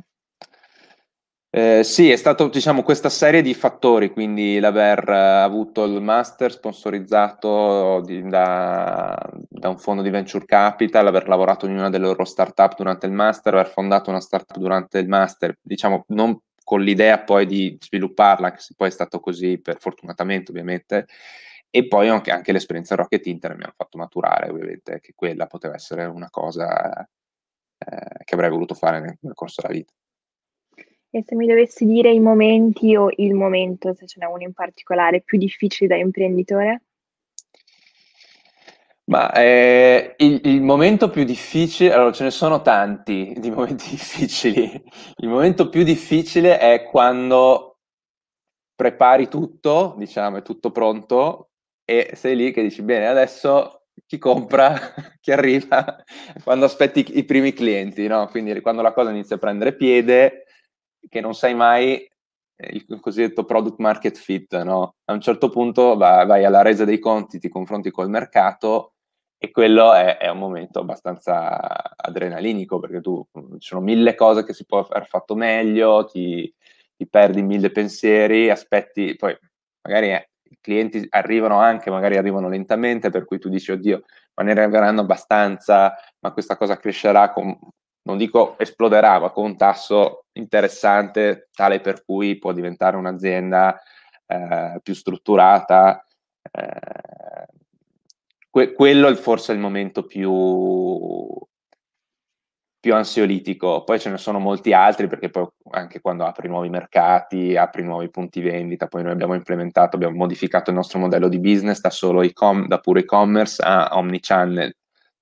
Eh, 1.57 1.85
sì, 1.85 2.11
è 2.11 2.17
stato 2.17 2.49
diciamo 2.49 2.83
questa 2.83 3.07
serie 3.07 3.41
di 3.41 3.53
fattori, 3.53 4.11
quindi 4.11 4.59
l'aver 4.59 5.07
eh, 5.07 5.15
avuto 5.41 5.85
il 5.85 6.01
master 6.01 6.51
sponsorizzato 6.51 8.01
di, 8.01 8.21
da, 8.27 9.17
da, 9.47 9.69
un 9.69 9.77
fondo 9.77 10.01
di 10.01 10.09
venture 10.09 10.43
capital, 10.43 11.07
aver 11.07 11.29
lavorato 11.29 11.65
in 11.65 11.77
una 11.77 11.89
delle 11.89 12.07
loro 12.07 12.25
startup 12.25 12.75
durante 12.75 13.05
il 13.05 13.13
master, 13.13 13.53
aver 13.53 13.69
fondato 13.69 14.09
una 14.09 14.19
startup 14.19 14.57
durante 14.57 14.99
il 14.99 15.07
master, 15.07 15.57
diciamo 15.61 16.03
non 16.09 16.37
con 16.61 16.81
l'idea 16.81 17.19
poi 17.23 17.45
di 17.45 17.77
svilupparla, 17.79 18.47
anche 18.47 18.59
se 18.59 18.73
poi 18.75 18.89
è 18.89 18.91
stato 18.91 19.21
così 19.21 19.57
per 19.57 19.77
fortunatamente 19.79 20.51
ovviamente, 20.51 21.05
e 21.69 21.87
poi 21.87 22.09
anche, 22.09 22.31
anche 22.31 22.51
l'esperienza 22.51 22.95
Rocket 22.95 23.25
Inter 23.27 23.55
mi 23.55 23.63
hanno 23.63 23.73
fatto 23.77 23.97
maturare 23.97 24.49
ovviamente 24.49 24.99
che 24.99 25.13
quella 25.15 25.47
poteva 25.47 25.75
essere 25.75 26.03
una 26.03 26.29
cosa 26.29 26.99
eh, 26.99 28.23
che 28.25 28.33
avrei 28.33 28.49
voluto 28.49 28.73
fare 28.73 28.99
nel, 28.99 29.17
nel 29.21 29.33
corso 29.33 29.61
della 29.61 29.73
vita. 29.73 29.93
E 31.15 31.23
se 31.25 31.33
mi 31.35 31.47
dovessi 31.47 31.85
dire 31.85 32.11
i 32.11 32.19
momenti 32.19 32.93
o 32.93 33.07
il 33.15 33.35
momento, 33.35 33.93
se 33.93 34.05
ce 34.05 34.19
n'è 34.19 34.25
uno 34.25 34.43
in 34.43 34.51
particolare, 34.51 35.21
più 35.21 35.37
difficile 35.37 35.87
da 35.87 35.95
imprenditore? 35.95 36.81
Ma 39.05 39.31
eh, 39.31 40.15
il, 40.17 40.41
il, 40.43 40.61
momento 40.61 41.09
più 41.09 41.23
difficile, 41.23 41.93
allora 41.93 42.11
ce 42.11 42.25
ne 42.25 42.31
sono 42.31 42.61
tanti 42.61 43.33
di 43.39 43.49
momenti 43.49 43.91
difficili. 43.91 44.69
Il 45.15 45.29
momento 45.29 45.69
più 45.69 45.83
difficile 45.83 46.59
è 46.59 46.83
quando 46.83 47.77
prepari 48.75 49.29
tutto, 49.29 49.95
diciamo, 49.97 50.39
è 50.39 50.41
tutto 50.41 50.71
pronto 50.71 51.51
e 51.85 52.11
sei 52.15 52.35
lì 52.35 52.51
che 52.51 52.61
dici 52.61 52.81
bene, 52.81 53.07
adesso 53.07 53.83
chi 54.05 54.17
compra, 54.17 54.77
chi 55.21 55.31
arriva, 55.31 55.95
quando 56.43 56.65
aspetti 56.65 57.17
i 57.17 57.23
primi 57.23 57.53
clienti, 57.53 58.05
no? 58.05 58.27
Quindi 58.27 58.59
quando 58.59 58.81
la 58.81 58.91
cosa 58.91 59.11
inizia 59.11 59.37
a 59.37 59.39
prendere 59.39 59.77
piede 59.77 60.44
che 61.09 61.21
non 61.21 61.33
sai 61.33 61.53
mai 61.55 62.09
eh, 62.57 62.83
il 62.87 62.99
cosiddetto 62.99 63.45
product 63.45 63.79
market 63.79 64.17
fit, 64.17 64.61
no? 64.63 64.95
A 65.05 65.13
un 65.13 65.21
certo 65.21 65.49
punto 65.49 65.95
vai, 65.97 66.25
vai 66.25 66.45
alla 66.45 66.61
resa 66.61 66.85
dei 66.85 66.99
conti, 66.99 67.39
ti 67.39 67.49
confronti 67.49 67.91
col 67.91 68.09
mercato 68.09 68.93
e 69.37 69.51
quello 69.51 69.93
è, 69.93 70.17
è, 70.17 70.29
un 70.29 70.37
momento 70.37 70.79
abbastanza 70.79 71.95
adrenalinico 71.95 72.79
perché 72.79 73.01
tu 73.01 73.25
ci 73.59 73.67
sono 73.67 73.81
mille 73.81 74.15
cose 74.15 74.45
che 74.45 74.53
si 74.53 74.65
può 74.65 74.79
aver 74.79 75.07
fatto 75.07 75.35
meglio, 75.35 76.05
ti, 76.05 76.53
ti 76.95 77.07
perdi 77.07 77.41
mille 77.41 77.71
pensieri, 77.71 78.49
aspetti, 78.49 79.15
poi 79.15 79.37
magari 79.81 80.11
eh, 80.11 80.29
i 80.43 80.57
clienti 80.61 81.05
arrivano 81.09 81.59
anche, 81.59 81.89
magari 81.89 82.17
arrivano 82.17 82.49
lentamente, 82.49 83.09
per 83.09 83.25
cui 83.25 83.39
tu 83.39 83.49
dici, 83.49 83.71
oddio, 83.71 84.03
ma 84.35 84.43
ne 84.43 84.51
arriveranno 84.51 85.01
abbastanza, 85.01 85.93
ma 86.19 86.31
questa 86.31 86.55
cosa 86.57 86.77
crescerà 86.77 87.31
con 87.31 87.57
non 88.05 88.17
dico 88.17 88.57
esploderà, 88.57 89.19
ma 89.19 89.31
con 89.31 89.45
un 89.45 89.57
tasso 89.57 90.25
interessante, 90.33 91.49
tale 91.53 91.79
per 91.79 92.03
cui 92.03 92.37
può 92.37 92.53
diventare 92.53 92.97
un'azienda 92.97 93.79
eh, 94.27 94.79
più 94.81 94.93
strutturata. 94.93 96.03
Eh, 96.51 97.47
que- 98.49 98.73
quello 98.73 99.07
è 99.07 99.15
forse 99.15 99.53
il 99.53 99.59
momento 99.59 100.03
più, 100.03 101.27
più 102.79 102.93
ansiolitico. 102.93 103.83
Poi 103.83 103.99
ce 103.99 104.11
ne 104.11 104.17
sono 104.17 104.37
molti 104.37 104.71
altri, 104.71 105.07
perché 105.07 105.29
poi 105.31 105.47
anche 105.71 105.99
quando 105.99 106.25
apri 106.25 106.47
nuovi 106.47 106.69
mercati, 106.69 107.57
apri 107.57 107.83
nuovi 107.83 108.09
punti 108.11 108.39
vendita, 108.41 108.87
poi 108.87 109.01
noi 109.01 109.13
abbiamo 109.13 109.33
implementato, 109.33 109.95
abbiamo 109.95 110.15
modificato 110.15 110.69
il 110.69 110.75
nostro 110.75 110.99
modello 110.99 111.27
di 111.27 111.39
business 111.39 111.81
da 111.81 111.89
solo 111.89 112.21
e-com- 112.21 112.67
da 112.67 112.77
puro 112.79 112.99
e-commerce 112.99 113.63
a 113.63 113.89
omnichannel 113.97 114.75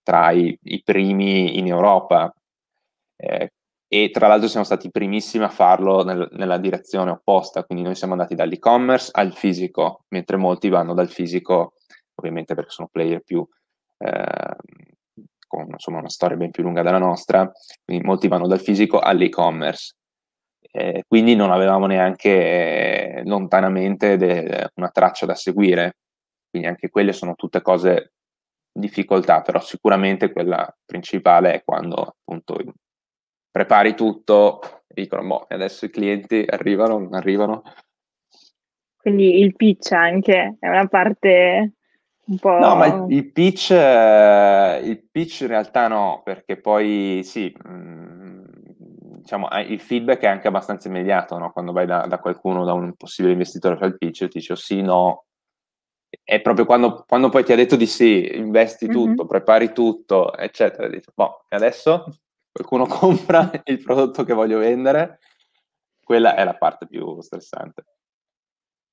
tra 0.04 0.32
i, 0.32 0.58
i 0.63 0.82
primi 0.84 1.58
in 1.58 1.68
Europa 1.68 2.34
eh, 3.15 3.51
e 3.88 4.10
tra 4.10 4.27
l'altro 4.27 4.48
siamo 4.48 4.65
stati 4.65 4.88
i 4.88 4.91
primissimi 4.91 5.43
a 5.43 5.50
farlo 5.50 6.03
nel, 6.03 6.27
nella 6.32 6.58
direzione 6.58 7.12
opposta, 7.12 7.63
quindi 7.63 7.84
noi 7.84 7.93
siamo 7.93 8.13
andati 8.13 8.34
dall'e-commerce 8.34 9.12
al 9.13 9.34
fisico, 9.36 10.05
mentre 10.10 10.38
molti 10.38 10.70
vanno 10.70 10.96
dal 10.96 11.10
fisico, 11.10 11.75
ovviamente 12.15 12.55
perché 12.55 12.72
sono 12.72 12.89
player 12.91 13.22
più 13.22 13.48
eh, 14.00 14.55
con 15.48 15.67
insomma, 15.70 16.00
una 16.00 16.10
storia 16.10 16.36
ben 16.36 16.50
più 16.50 16.63
lunga 16.63 16.82
della 16.82 16.98
nostra, 16.98 17.51
quindi 17.86 18.03
molti 18.03 18.27
vanno 18.27 18.48
dal 18.48 18.60
fisico 18.60 18.98
all'e-commerce. 19.00 19.93
Eh, 20.72 21.03
quindi 21.08 21.36
non 21.36 21.51
avevamo 21.51 21.86
neanche 21.86 22.29
eh, 22.29 23.22
lontanamente 23.25 24.17
de- 24.17 24.72
una 24.74 24.89
traccia 24.89 25.27
da 25.27 25.36
seguire, 25.36 25.98
quindi 26.50 26.67
anche 26.67 26.89
quelle 26.89 27.13
sono 27.13 27.36
tutte 27.36 27.62
cose 27.62 28.13
difficoltà, 28.72 29.41
però 29.41 29.60
sicuramente 29.60 30.32
quella 30.32 30.67
principale 30.84 31.53
è 31.53 31.63
quando 31.63 32.15
appunto 32.17 32.55
prepari 33.53 33.93
tutto 33.93 34.62
e 34.88 35.03
dicono, 35.03 35.24
boh, 35.27 35.45
adesso 35.48 35.86
i 35.86 35.91
clienti 35.91 36.43
arrivano, 36.48 36.98
non 36.98 37.13
arrivano. 37.13 37.62
Quindi 38.98 39.39
il 39.41 39.55
pitch 39.55 39.91
anche 39.91 40.57
è 40.60 40.67
una 40.67 40.88
parte 40.88 41.74
un 42.25 42.38
po'... 42.39 42.57
No, 42.57 42.75
ma 42.75 42.88
il, 42.88 43.05
il 43.10 43.31
pitch, 43.31 43.72
eh, 43.72 44.81
il 44.83 45.07
pitch 45.12 45.41
in 45.41 45.48
realtà 45.48 45.88
no, 45.88 46.22
perché 46.24 46.60
poi 46.60 47.22
sì, 47.24 47.55
mm, 47.67 48.43
diciamo, 49.17 49.50
il 49.67 49.79
feedback 49.79 50.22
è 50.22 50.27
anche 50.27 50.48
abbastanza 50.48 50.88
immediato, 50.88 51.38
no? 51.38 51.51
Quando 51.51 51.74
vai 51.74 51.86
da, 51.86 52.07
da, 52.07 52.17
qualcuno, 52.17 52.65
da 52.65 52.74
un 52.74 52.95
possibile 52.95 53.33
investitore 53.33 53.77
fa 53.77 53.86
il 53.86 53.98
pitch, 54.00 54.27
ti 54.29 54.39
dice 54.39 54.55
sì, 54.55 54.81
no, 54.81 55.25
è 56.24 56.41
proprio 56.41 56.65
quando, 56.65 57.03
quando, 57.07 57.29
poi 57.29 57.43
ti 57.43 57.51
ha 57.51 57.55
detto 57.55 57.75
di 57.75 57.86
sì, 57.86 58.36
investi 58.36 58.88
mm-hmm. 58.88 58.95
tutto, 58.95 59.25
prepari 59.27 59.74
tutto, 59.74 60.36
eccetera, 60.36 60.88
dici, 60.88 61.12
boh, 61.13 61.45
e 61.50 61.55
adesso 61.55 62.05
qualcuno 62.53 62.86
compra 62.88 63.50
il 63.65 63.81
prodotto 63.81 64.24
che 64.24 64.33
voglio 64.33 64.60
vendere, 64.60 65.19
quella 66.03 66.36
è 66.36 66.43
la 66.43 66.55
parte 66.55 66.88
più 66.88 67.19
stressante. 67.22 67.83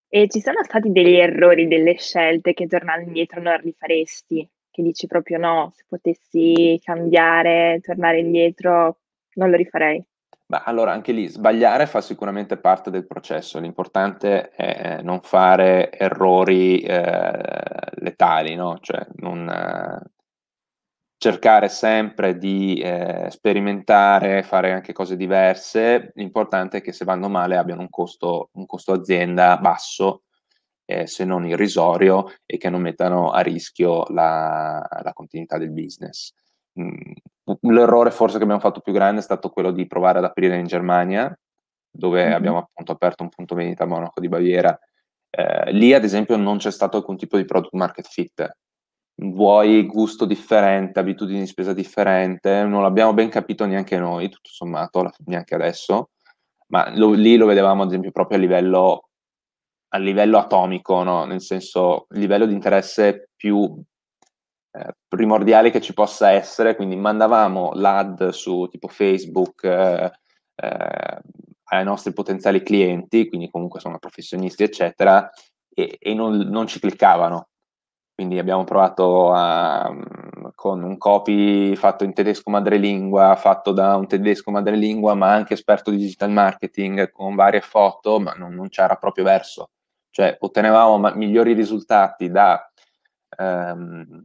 E 0.09 0.27
ci 0.29 0.41
sono 0.41 0.65
stati 0.65 0.91
degli 0.91 1.15
errori, 1.15 1.69
delle 1.69 1.97
scelte 1.97 2.53
che 2.53 2.67
tornando 2.67 3.07
indietro 3.07 3.41
non 3.41 3.61
rifaresti? 3.61 4.49
Che 4.69 4.83
dici 4.83 5.07
proprio 5.07 5.39
no, 5.39 5.73
se 5.75 5.85
potessi 5.87 6.81
cambiare, 6.83 7.81
tornare 7.81 8.19
indietro, 8.19 8.99
non 9.35 9.51
lo 9.51 9.57
rifarei? 9.57 10.05
Beh, 10.47 10.63
allora 10.65 10.91
anche 10.91 11.13
lì 11.13 11.29
sbagliare 11.29 11.87
fa 11.87 12.01
sicuramente 12.01 12.57
parte 12.57 12.91
del 12.91 13.07
processo, 13.07 13.61
l'importante 13.61 14.51
è 14.51 15.01
non 15.01 15.21
fare 15.21 15.93
errori 15.93 16.81
eh, 16.81 17.33
letali, 17.99 18.57
no? 18.57 18.79
Cioè 18.81 19.07
non, 19.19 19.49
eh, 19.49 20.11
cercare 21.21 21.69
sempre 21.69 22.39
di 22.39 22.79
eh, 22.79 23.27
sperimentare, 23.29 24.43
fare 24.43 24.73
anche 24.73 24.95
cose 24.95 25.17
diverse, 25.19 26.13
l'importante 26.15 26.79
è 26.79 26.81
che 26.81 26.93
se 26.93 27.05
vanno 27.05 27.29
male 27.29 27.59
abbiano 27.59 27.83
un 27.83 27.91
costo, 27.91 28.49
un 28.53 28.65
costo 28.65 28.93
azienda 28.93 29.59
basso, 29.59 30.23
eh, 30.87 31.07
se 31.07 31.27
non 31.27 31.45
irrisorio, 31.45 32.33
e 32.47 32.57
che 32.57 32.71
non 32.71 32.81
mettano 32.81 33.33
a 33.33 33.41
rischio 33.41 34.05
la, 34.09 34.83
la 35.03 35.13
continuità 35.13 35.59
del 35.59 35.73
business. 35.73 36.33
Mm, 36.81 37.13
l'errore 37.71 38.11
forse 38.13 38.39
che 38.39 38.45
abbiamo 38.45 38.63
fatto 38.63 38.81
più 38.81 38.95
grande 38.95 39.21
è 39.21 39.23
stato 39.23 39.51
quello 39.51 39.73
di 39.73 39.87
provare 39.87 40.21
ad 40.21 40.25
aprire 40.25 40.57
in 40.57 40.65
Germania, 40.65 41.39
dove 41.91 42.25
mm-hmm. 42.25 42.33
abbiamo 42.33 42.57
appunto 42.57 42.93
aperto 42.93 43.25
un 43.25 43.29
punto 43.29 43.55
vendita 43.55 43.85
a 43.85 43.89
Monaco 43.89 44.21
di 44.21 44.29
Baviera. 44.29 44.79
Eh, 45.29 45.71
lì, 45.73 45.93
ad 45.93 46.05
esempio, 46.05 46.37
non 46.37 46.57
c'è 46.57 46.71
stato 46.71 46.97
alcun 46.97 47.19
tipo 47.19 47.37
di 47.37 47.45
product 47.45 47.75
market 47.75 48.09
fit. 48.09 48.57
Vuoi 49.23 49.85
gusto 49.85 50.25
differente, 50.25 50.99
abitudini 50.99 51.41
di 51.41 51.47
spesa 51.47 51.75
differente, 51.75 52.65
non 52.65 52.83
l'abbiamo 52.83 53.13
ben 53.13 53.29
capito 53.29 53.67
neanche 53.67 53.99
noi, 53.99 54.31
tutto 54.31 54.49
sommato, 54.51 55.11
neanche 55.27 55.55
adesso, 55.55 56.11
ma 56.69 56.91
lo, 56.97 57.13
lì 57.13 57.37
lo 57.37 57.47
vedevamo, 57.47 57.83
ad 57.83 57.89
esempio, 57.89 58.13
proprio 58.13 58.39
a 58.39 58.41
livello, 58.41 59.09
a 59.89 59.99
livello 59.99 60.39
atomico, 60.39 61.03
no? 61.03 61.25
nel 61.25 61.43
senso, 61.43 62.07
livello 62.11 62.47
di 62.47 62.55
interesse 62.55 63.29
più 63.37 63.83
eh, 64.73 64.95
primordiale 65.07 65.71
che 65.71 65.81
ci 65.81 65.93
possa 65.93 66.31
essere, 66.31 66.77
quindi 66.77 66.97
mandavamo 66.97 67.73
l'ad 67.75 68.29
su 68.29 68.69
tipo 68.71 68.89
Facebook 68.89 69.65
eh, 69.65 70.13
eh, 70.55 71.21
ai 71.73 71.85
nostri 71.85 72.13
potenziali 72.13 72.63
clienti, 72.63 73.29
quindi 73.29 73.51
comunque 73.51 73.81
sono 73.81 73.99
professionisti, 73.99 74.63
eccetera, 74.63 75.29
e, 75.69 75.99
e 76.01 76.15
non, 76.15 76.37
non, 76.37 76.67
ci 76.67 76.79
cliccavano. 76.79 77.50
Quindi 78.21 78.39
abbiamo 78.39 78.65
provato 78.65 79.33
a, 79.33 79.91
con 80.55 80.83
un 80.83 80.99
copy 80.99 81.75
fatto 81.75 82.05
in 82.05 82.13
tedesco 82.13 82.51
madrelingua, 82.51 83.35
fatto 83.35 83.73
da 83.73 83.97
un 83.97 84.07
tedesco 84.07 84.51
madrelingua, 84.51 85.15
ma 85.15 85.33
anche 85.33 85.55
esperto 85.55 85.91
di 85.91 85.97
digital 85.97 86.31
marketing, 86.31 87.11
con 87.13 87.35
varie 87.35 87.63
foto, 87.63 88.21
ma 88.21 88.35
non, 88.35 88.53
non 88.53 88.69
c'era 88.69 88.97
proprio 88.97 89.25
verso. 89.25 89.71
Cioè 90.11 90.37
ottenevamo 90.39 90.99
migliori 91.15 91.55
risultati 91.55 92.31
da 92.31 92.71
ehm, 93.39 94.23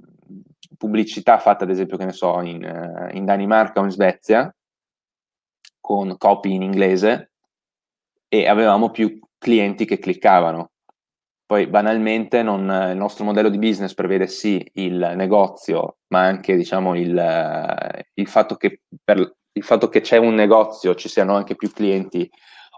pubblicità 0.78 1.38
fatta 1.38 1.64
ad 1.64 1.70
esempio, 1.70 1.96
che 1.96 2.04
ne 2.04 2.12
so, 2.12 2.42
in, 2.42 2.66
uh, 2.66 3.16
in, 3.16 3.24
Danimarca 3.24 3.80
o 3.80 3.86
in 3.86 3.92
Svezia, 3.92 4.54
con 5.80 6.18
copy 6.18 6.54
in 6.54 6.64
inglese, 6.64 7.32
e 8.28 8.46
avevamo 8.46 8.90
più 8.92 9.18
clienti 9.38 9.86
che 9.86 10.00
cliccavano. 10.00 10.72
Poi 11.46 11.68
banalmente 11.68 12.42
non, 12.42 12.62
il 12.92 12.98
nostro 12.98 13.24
modello 13.24 13.50
di 13.50 13.60
business 13.60 13.94
prevede 13.94 14.28
sì 14.28 14.68
il 14.76 15.14
negozio, 15.16 15.98
ma 16.08 16.22
anche 16.22 16.56
diciamo, 16.56 16.96
il, 16.96 17.16
uh, 17.16 18.00
il, 18.16 18.28
fatto 18.28 18.56
che 18.56 18.82
per 19.04 19.36
il 19.52 19.64
fatto 19.64 19.88
che 19.88 20.02
c'è 20.02 20.18
un 20.18 20.34
negozio 20.34 20.96
ci 20.96 21.08
siano 21.08 21.36
anche 21.36 21.56
più 21.56 21.72
clienti 21.72 22.30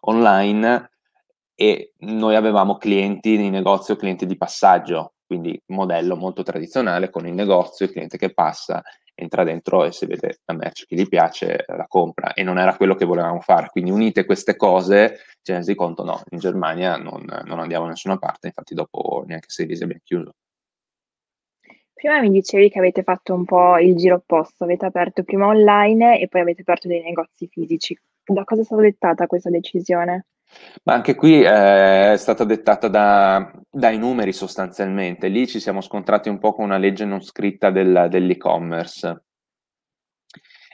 online 0.02 0.92
e 1.56 1.94
noi 2.00 2.36
avevamo 2.36 2.78
clienti 2.78 3.38
di 3.38 3.50
negozio, 3.50 3.96
clienti 3.96 4.26
di 4.26 4.38
passaggio, 4.38 5.14
quindi 5.26 5.60
modello 5.68 6.16
molto 6.16 6.44
tradizionale 6.44 7.10
con 7.10 7.26
il 7.26 7.34
negozio, 7.34 7.86
il 7.86 7.92
cliente 7.94 8.18
che 8.18 8.34
passa, 8.34 8.84
entra 9.20 9.44
dentro 9.44 9.84
e 9.84 9.92
se 9.92 10.06
vede 10.06 10.40
la 10.46 10.54
merce 10.54 10.86
che 10.86 10.96
gli 10.96 11.08
piace 11.08 11.66
la 11.68 11.88
compra 11.88 12.34
e 12.34 12.44
non 12.44 12.60
era 12.60 12.76
quello 12.76 12.96
che 12.96 13.06
volevamo 13.06 13.40
fare. 13.40 13.70
Quindi 13.72 13.90
unite 13.90 14.26
queste 14.26 14.56
cose, 14.56 15.20
ci 15.42 15.54
resi 15.54 15.74
conto 15.74 16.04
no, 16.04 16.22
in 16.30 16.40
Germania 16.40 16.98
non, 16.98 17.26
non 17.46 17.60
andiamo 17.60 17.86
da 17.86 17.92
nessuna 17.92 18.18
parte, 18.18 18.48
infatti 18.48 18.76
dopo 18.76 19.24
neanche 19.26 19.48
sei 19.50 19.66
mesi 19.66 19.84
abbiamo 19.84 20.02
chiuso. 20.04 20.34
Prima 21.94 22.20
mi 22.22 22.30
dicevi 22.30 22.70
che 22.70 22.78
avete 22.78 23.02
fatto 23.02 23.34
un 23.34 23.44
po' 23.44 23.80
il 23.80 23.96
giro 23.96 24.16
opposto, 24.18 24.66
avete 24.66 24.86
aperto 24.86 25.24
prima 25.24 25.48
online 25.48 26.20
e 26.20 26.28
poi 26.28 26.42
avete 26.42 26.62
aperto 26.62 26.88
dei 26.88 27.02
negozi 27.02 27.48
fisici. 27.48 28.00
Da 28.24 28.44
cosa 28.44 28.62
è 28.62 28.64
stata 28.64 28.84
dettata 28.84 29.26
questa 29.26 29.50
decisione? 29.50 30.28
Ma 30.84 30.94
anche 30.94 31.16
qui 31.16 31.42
eh, 31.44 32.14
è 32.14 32.18
stata 32.18 32.44
dettata 32.44 32.88
da, 32.88 33.52
dai 33.70 33.98
numeri 33.98 34.32
sostanzialmente. 34.34 35.28
Lì 35.28 35.48
ci 35.48 35.60
siamo 35.60 35.82
scontrati 35.82 36.30
un 36.30 36.40
po' 36.40 36.54
con 36.54 36.66
una 36.66 36.78
legge 36.78 37.06
non 37.06 37.22
scritta 37.22 37.70
del, 37.72 38.08
dell'e-commerce, 38.10 39.24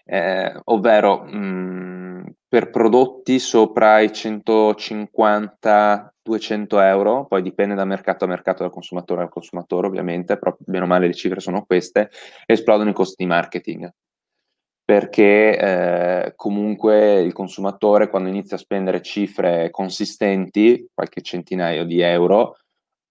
eh, 0.05 0.53
ovvero 0.65 1.23
mh, 1.23 1.37
mm, 1.37 2.23
per 2.47 2.69
prodotti 2.69 3.39
sopra 3.39 3.99
i 4.01 4.09
150-200 4.09 6.81
euro, 6.81 7.25
poi 7.25 7.41
dipende 7.41 7.73
da 7.75 7.85
mercato 7.85 8.25
a 8.25 8.27
mercato, 8.27 8.63
dal 8.63 8.71
consumatore 8.71 9.23
al 9.23 9.29
consumatore 9.29 9.87
ovviamente, 9.87 10.37
però 10.37 10.55
meno 10.67 10.85
male 10.85 11.07
le 11.07 11.13
cifre 11.13 11.39
sono 11.39 11.63
queste, 11.65 12.09
esplodono 12.45 12.89
i 12.91 12.93
costi 12.93 13.23
di 13.23 13.29
marketing 13.29 13.91
perché 14.93 15.57
eh, 15.57 16.33
comunque 16.35 17.19
il 17.21 17.33
consumatore 17.33 18.11
quando 18.11 18.29
inizia 18.29 18.57
a 18.57 18.59
spendere 18.59 19.01
cifre 19.01 19.71
consistenti, 19.71 20.87
qualche 20.93 21.23
centinaio 21.23 21.83
di 21.83 21.99
euro, 22.01 22.57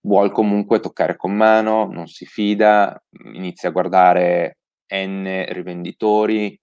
vuole 0.03 0.31
comunque 0.31 0.79
toccare 0.79 1.17
con 1.17 1.33
mano, 1.33 1.87
non 1.91 2.07
si 2.07 2.25
fida, 2.25 3.03
inizia 3.33 3.71
a 3.71 3.73
guardare 3.73 4.59
N 4.95 5.45
rivenditori, 5.49 6.57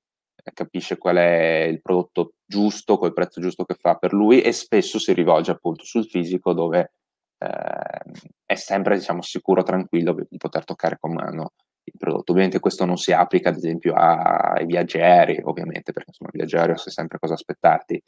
capisce 0.54 0.98
qual 0.98 1.18
è 1.18 1.68
il 1.70 1.82
prodotto 1.82 2.36
giusto, 2.46 2.98
quel 2.98 3.12
prezzo 3.12 3.42
giusto 3.42 3.66
che 3.66 3.76
fa 3.78 3.96
per 3.96 4.14
lui 4.14 4.40
e 4.40 4.54
spesso 4.54 5.00
si 5.00 5.12
rivolge 5.12 5.52
appunto 5.52 5.84
sul 5.84 6.08
fisico 6.08 6.54
dove 6.54 6.94
eh, 7.40 8.12
è 8.46 8.56
sempre 8.56 8.96
diciamo 8.96 9.22
sicuro, 9.22 9.64
tranquillo 9.64 10.16
di 10.30 10.38
poter 10.38 10.64
toccare 10.64 10.98
con 10.98 11.12
mano 11.12 11.52
il 11.94 12.00
prodotto. 12.00 12.32
Ovviamente 12.32 12.60
questo 12.60 12.86
non 12.86 12.98
si 12.98 13.12
applica 13.12 13.50
ad 13.50 13.56
esempio 13.56 13.94
ai 13.94 14.66
viaggi 14.66 14.98
aerei, 14.98 15.40
ovviamente, 15.44 15.92
perché 15.92 16.10
insomma 16.10 16.30
il 16.34 16.40
viaggio 16.40 16.58
aereo 16.58 16.78
sai 16.78 16.94
sempre 16.94 17.20
cosa 17.20 17.34
aspettarti. 17.34 18.02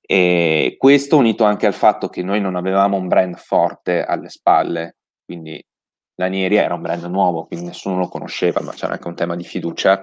E 0.00 0.76
questo 0.78 1.16
unito 1.18 1.44
anche 1.44 1.66
al 1.66 1.74
fatto 1.74 2.08
che 2.08 2.22
noi 2.22 2.40
non 2.40 2.56
avevamo 2.56 2.96
un 2.96 3.08
brand 3.08 3.36
forte 3.36 4.04
alle 4.04 4.30
spalle, 4.30 4.96
quindi 5.24 5.62
Lanieri 6.14 6.56
era 6.56 6.74
un 6.74 6.80
brand 6.80 7.04
nuovo, 7.04 7.44
quindi 7.44 7.66
nessuno 7.66 7.98
lo 7.98 8.08
conosceva, 8.08 8.60
ma 8.62 8.72
c'era 8.72 8.94
anche 8.94 9.06
un 9.06 9.14
tema 9.14 9.36
di 9.36 9.44
fiducia 9.44 10.02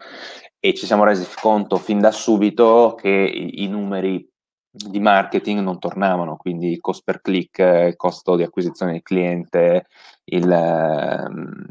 e 0.59 0.73
ci 0.73 0.85
siamo 0.85 1.03
resi 1.03 1.27
conto 1.39 1.77
fin 1.77 1.99
da 1.99 2.11
subito 2.11 2.95
che 2.99 3.09
i, 3.09 3.67
numeri 3.67 4.27
di 4.69 4.99
marketing 4.99 5.59
non 5.59 5.77
tornavano, 5.79 6.37
quindi 6.37 6.71
il 6.71 6.81
cost 6.81 7.03
per 7.03 7.21
click, 7.21 7.59
il 7.59 7.95
costo 7.95 8.35
di 8.35 8.43
acquisizione 8.43 8.93
del 8.93 9.01
cliente, 9.01 9.87
il, 10.25 10.49
ehm, 10.49 11.65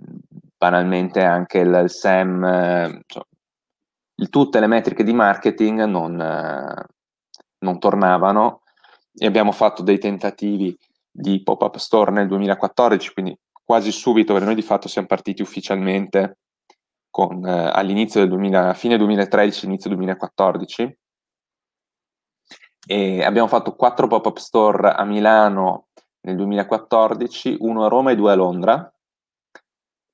banalmente 0.56 1.22
anche 1.22 1.58
il, 1.58 1.80
il 1.82 1.90
SEM, 1.90 2.44
eh, 2.44 3.02
cioè, 3.06 3.22
tutte 4.30 4.60
le 4.60 4.66
metriche 4.66 5.04
di 5.04 5.12
marketing 5.12 5.84
non, 5.84 6.20
eh, 6.20 6.86
non 7.58 7.78
tornavano 7.78 8.62
e 9.14 9.26
abbiamo 9.26 9.52
fatto 9.52 9.82
dei 9.82 9.98
tentativi 9.98 10.76
di 11.10 11.42
pop-up 11.42 11.76
store 11.76 12.10
nel 12.10 12.26
2014, 12.28 13.12
quindi 13.12 13.38
quasi 13.62 13.92
subito, 13.92 14.32
perché 14.32 14.46
noi 14.46 14.56
di 14.56 14.62
fatto 14.62 14.88
siamo 14.88 15.06
partiti 15.06 15.42
ufficialmente 15.42 16.38
con, 17.10 17.46
eh, 17.46 17.70
all'inizio 17.72 18.20
del 18.20 18.28
2000, 18.30 18.74
fine 18.74 18.96
2013, 18.96 19.66
inizio 19.66 19.90
2014 19.90 20.98
e 22.86 23.24
abbiamo 23.24 23.48
fatto 23.48 23.74
quattro 23.74 24.06
pop-up 24.06 24.36
store 24.36 24.90
a 24.90 25.04
Milano 25.04 25.86
nel 26.22 26.36
2014, 26.36 27.56
uno 27.60 27.84
a 27.84 27.88
Roma 27.88 28.10
e 28.10 28.16
due 28.16 28.32
a 28.32 28.34
Londra 28.34 28.93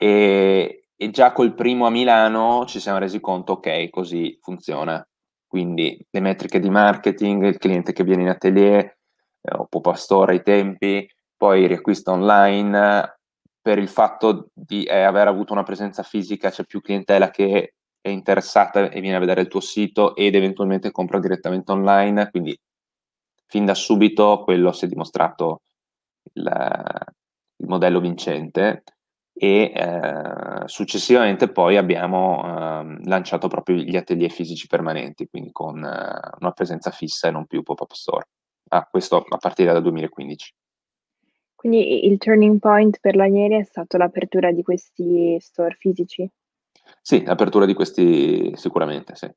e, 0.03 0.87
e 0.97 1.11
già 1.11 1.33
col 1.33 1.55
primo 1.55 1.85
a 1.85 1.91
Milano 1.91 2.65
ci 2.65 2.81
siamo 2.81 2.97
resi 2.97 3.21
conto, 3.21 3.53
ok, 3.55 3.91
così 3.91 4.39
funziona. 4.41 5.07
Quindi 5.47 6.03
le 6.09 6.21
metriche 6.21 6.59
di 6.59 6.71
marketing, 6.71 7.45
il 7.45 7.59
cliente 7.59 7.93
che 7.93 8.03
viene 8.03 8.23
in 8.23 8.29
atelier, 8.29 8.97
eh, 9.43 9.55
o 9.55 9.67
pop-up 9.67 9.97
store 9.97 10.33
ai 10.33 10.43
tempi, 10.43 11.07
poi 11.37 11.67
riacquista 11.67 12.13
online, 12.13 13.19
per 13.61 13.77
il 13.77 13.89
fatto 13.89 14.49
di 14.55 14.85
eh, 14.85 15.03
aver 15.03 15.29
avuto 15.29 15.53
una 15.53 15.65
presenza 15.65 16.03
fisica 16.03 16.49
c'è 16.49 16.65
più 16.65 16.81
clientela 16.81 17.31
che 17.31 17.75
è 18.01 18.09
interessata 18.09 18.89
e 18.89 19.01
viene 19.03 19.17
a 19.17 19.21
vedere 19.21 19.43
il 19.43 19.49
tuo 19.49 19.61
sito 19.61 20.17
ed 20.17 20.35
eventualmente 20.35 20.91
compra 20.91 21.19
direttamente 21.19 21.73
online, 21.73 22.31
quindi 22.31 22.59
fin 23.47 23.67
da 23.67 23.75
subito 23.75 24.41
quello 24.45 24.73
si 24.73 24.87
è 24.87 24.89
dimostrato 24.89 25.61
il, 26.33 26.51
il 27.57 27.69
modello 27.69 28.01
vincente 28.01 28.83
e 29.43 29.73
eh, 29.75 30.67
successivamente 30.67 31.49
poi 31.49 31.79
abbiamo 31.79 32.43
eh, 32.45 32.99
lanciato 33.05 33.49
proprio 33.49 33.77
gli 33.77 33.97
atelier 33.97 34.31
fisici 34.31 34.67
permanenti, 34.67 35.29
quindi 35.31 35.51
con 35.51 35.79
eh, 35.83 36.37
una 36.41 36.51
presenza 36.53 36.91
fissa 36.91 37.29
e 37.29 37.31
non 37.31 37.47
più 37.47 37.63
pop-up 37.63 37.91
store. 37.93 38.29
Ah, 38.69 38.87
questo 38.91 39.25
a 39.27 39.39
partire 39.39 39.73
dal 39.73 39.81
2015. 39.81 40.55
Quindi 41.55 42.05
il 42.05 42.19
turning 42.19 42.59
point 42.59 42.99
per 43.01 43.17
Lanieri 43.17 43.55
è 43.55 43.65
stato 43.65 43.97
l'apertura 43.97 44.53
di 44.53 44.63
questi 44.63 45.39
store 45.41 45.75
fisici? 45.79 46.31
Sì, 47.01 47.25
l'apertura 47.25 47.65
di 47.65 47.73
questi 47.73 48.55
sicuramente, 48.57 49.15
sì. 49.15 49.31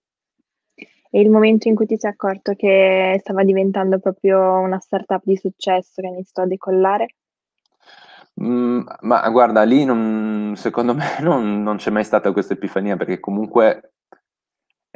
E 1.12 1.22
il 1.22 1.30
momento 1.30 1.70
in 1.70 1.76
cui 1.76 1.86
ti 1.86 1.96
sei 1.98 2.12
accorto 2.12 2.56
che 2.56 3.16
stava 3.22 3.46
diventando 3.46 4.00
proprio 4.00 4.60
una 4.60 4.80
startup 4.80 5.22
di 5.24 5.38
successo, 5.38 6.02
che 6.02 6.08
iniziò 6.08 6.44
a 6.44 6.48
decollare? 6.48 7.16
Mm, 8.42 8.82
ma 9.02 9.30
guarda, 9.30 9.64
lì 9.64 9.86
non, 9.86 10.54
secondo 10.56 10.96
me 10.96 11.04
non, 11.22 11.62
non, 11.62 11.78
c'è 11.78 11.92
mai 11.92 12.04
stata 12.04 12.32
questa 12.32 12.54
epifania 12.54 12.98
perché 12.98 13.20
comunque, 13.20 13.94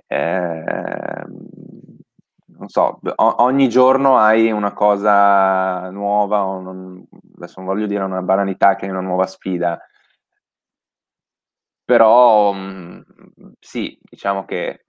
eh, 0.07 1.23
non 2.47 2.67
so, 2.67 2.99
ogni 3.15 3.69
giorno 3.69 4.17
hai 4.17 4.51
una 4.51 4.73
cosa 4.73 5.89
nuova, 5.91 6.39
non, 6.59 7.05
adesso 7.35 7.59
non 7.61 7.69
voglio 7.69 7.85
dire 7.85 8.03
una 8.03 8.21
banalità 8.23 8.75
che 8.75 8.87
è 8.87 8.89
una 8.89 9.01
nuova 9.01 9.27
sfida, 9.27 9.79
però 11.85 12.53
mm, 12.53 13.01
sì, 13.59 13.97
diciamo 14.01 14.45
che 14.45 14.86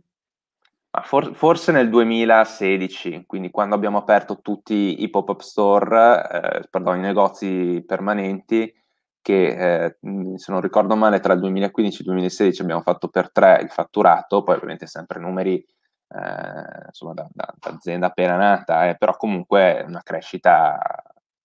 For, 0.90 1.34
forse 1.34 1.70
nel 1.70 1.90
2016, 1.90 3.24
quindi 3.26 3.50
quando 3.50 3.74
abbiamo 3.74 3.98
aperto 3.98 4.40
tutti 4.40 5.02
i 5.02 5.10
pop-up 5.10 5.40
store, 5.40 6.28
eh, 6.62 6.68
pardon, 6.70 6.96
i 6.96 7.00
negozi 7.00 7.84
permanenti, 7.86 8.72
che 9.20 9.84
eh, 9.84 9.98
se 10.36 10.50
non 10.52 10.60
ricordo 10.60 10.96
male 10.96 11.20
tra 11.20 11.34
il 11.34 11.40
2015 11.40 11.98
e 11.98 12.00
il 12.00 12.06
2016 12.06 12.62
abbiamo 12.62 12.80
fatto 12.80 13.08
per 13.08 13.30
tre 13.30 13.60
il 13.62 13.68
fatturato, 13.70 14.42
poi 14.42 14.54
ovviamente 14.54 14.86
sempre 14.86 15.20
numeri 15.20 15.64
eh, 16.08 16.86
insomma 16.86 17.12
da, 17.12 17.28
da, 17.32 17.54
da, 17.58 17.70
azienda 17.70 18.06
appena 18.06 18.36
nata, 18.36 18.88
eh, 18.88 18.96
però 18.96 19.16
comunque 19.16 19.84
una 19.86 20.02
crescita 20.02 20.78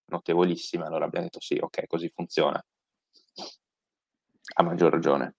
notevolissima, 0.05 0.85
allora 0.85 1.05
abbiamo 1.05 1.25
detto 1.25 1.41
sì, 1.41 1.57
ok, 1.59 1.87
così 1.87 2.09
funziona. 2.13 2.63
A 4.55 4.63
maggior 4.63 4.91
ragione. 4.91 5.35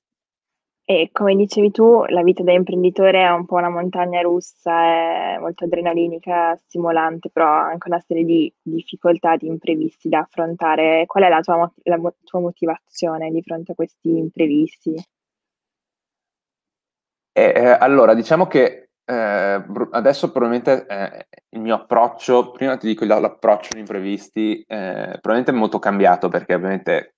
E 0.86 1.08
come 1.12 1.34
dicevi 1.34 1.70
tu, 1.70 2.04
la 2.08 2.22
vita 2.22 2.42
da 2.42 2.52
imprenditore 2.52 3.22
è 3.22 3.30
un 3.30 3.46
po' 3.46 3.54
una 3.54 3.70
montagna 3.70 4.20
russa, 4.20 4.82
è 4.82 5.38
molto 5.38 5.64
adrenalinica, 5.64 6.54
stimolante, 6.56 7.30
però 7.30 7.46
ha 7.46 7.68
anche 7.68 7.88
una 7.88 8.00
serie 8.00 8.22
di 8.22 8.52
difficoltà, 8.60 9.36
di 9.36 9.46
imprevisti 9.46 10.10
da 10.10 10.18
affrontare. 10.18 11.06
Qual 11.06 11.24
è 11.24 11.30
la 11.30 11.40
tua, 11.40 11.72
la 11.84 11.98
tua 12.22 12.40
motivazione 12.40 13.30
di 13.30 13.40
fronte 13.40 13.72
a 13.72 13.74
questi 13.74 14.10
imprevisti? 14.10 14.94
Eh, 17.32 17.52
eh, 17.56 17.78
allora, 17.80 18.12
diciamo 18.12 18.46
che 18.46 18.90
eh, 19.06 19.64
adesso 19.90 20.32
probabilmente 20.32 20.86
eh, 20.86 21.26
il 21.48 21.60
mio 21.60 21.76
approccio, 21.76 22.50
prima 22.50 22.76
ti 22.76 22.86
dico 22.86 23.06
l'approccio 23.06 23.70
agli 23.72 23.80
imprevisti, 23.80 24.60
eh, 24.60 25.18
probabilmente 25.18 25.50
è 25.50 25.54
molto 25.54 25.78
cambiato 25.78 26.28
perché 26.28 26.52
ovviamente 26.52 27.14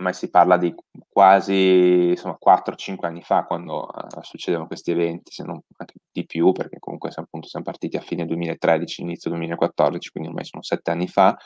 ormai 0.00 0.14
si 0.14 0.30
parla 0.30 0.56
di 0.56 0.74
quasi 1.08 2.08
insomma, 2.08 2.38
4-5 2.42 3.06
anni 3.06 3.22
fa 3.22 3.44
quando 3.44 3.86
uh, 3.86 4.20
succedono 4.22 4.66
questi 4.66 4.90
eventi, 4.90 5.30
se 5.30 5.44
non 5.44 5.60
anche 5.76 5.94
di 6.10 6.24
più, 6.24 6.52
perché 6.52 6.78
comunque 6.78 7.10
appunto, 7.14 7.46
siamo 7.46 7.66
partiti 7.66 7.96
a 7.98 8.00
fine 8.00 8.24
2013, 8.24 9.02
inizio 9.02 9.30
2014, 9.30 10.10
quindi 10.10 10.30
ormai 10.30 10.44
sono 10.46 10.62
7 10.62 10.90
anni 10.90 11.06
fa. 11.06 11.36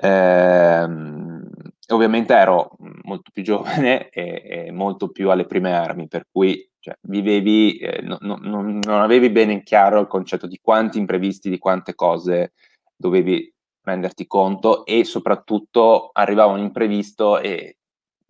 Eh, 0.00 0.88
ovviamente 1.88 2.32
ero 2.32 2.76
molto 3.02 3.30
più 3.32 3.42
giovane 3.44 4.08
e, 4.08 4.66
e, 4.66 4.72
molto 4.72 5.10
più 5.10 5.30
alle 5.30 5.44
prime 5.44 5.72
armi, 5.74 6.08
per 6.08 6.26
cui 6.30 6.66
cioè, 6.78 6.96
vivevi, 7.02 7.76
eh, 7.76 8.00
no, 8.00 8.16
no, 8.20 8.36
non 8.40 8.80
avevi 8.86 9.28
bene 9.28 9.52
in 9.52 9.62
chiaro 9.62 10.00
il 10.00 10.06
concetto 10.06 10.46
di 10.46 10.58
quanti 10.62 10.98
imprevisti, 10.98 11.50
di 11.50 11.58
quante 11.58 11.94
cose 11.94 12.52
dovevi 12.96 13.52
renderti 13.88 14.26
conto 14.26 14.84
e 14.84 15.04
soprattutto 15.04 16.10
arrivava 16.12 16.52
un 16.52 16.60
imprevisto 16.60 17.38
e 17.38 17.78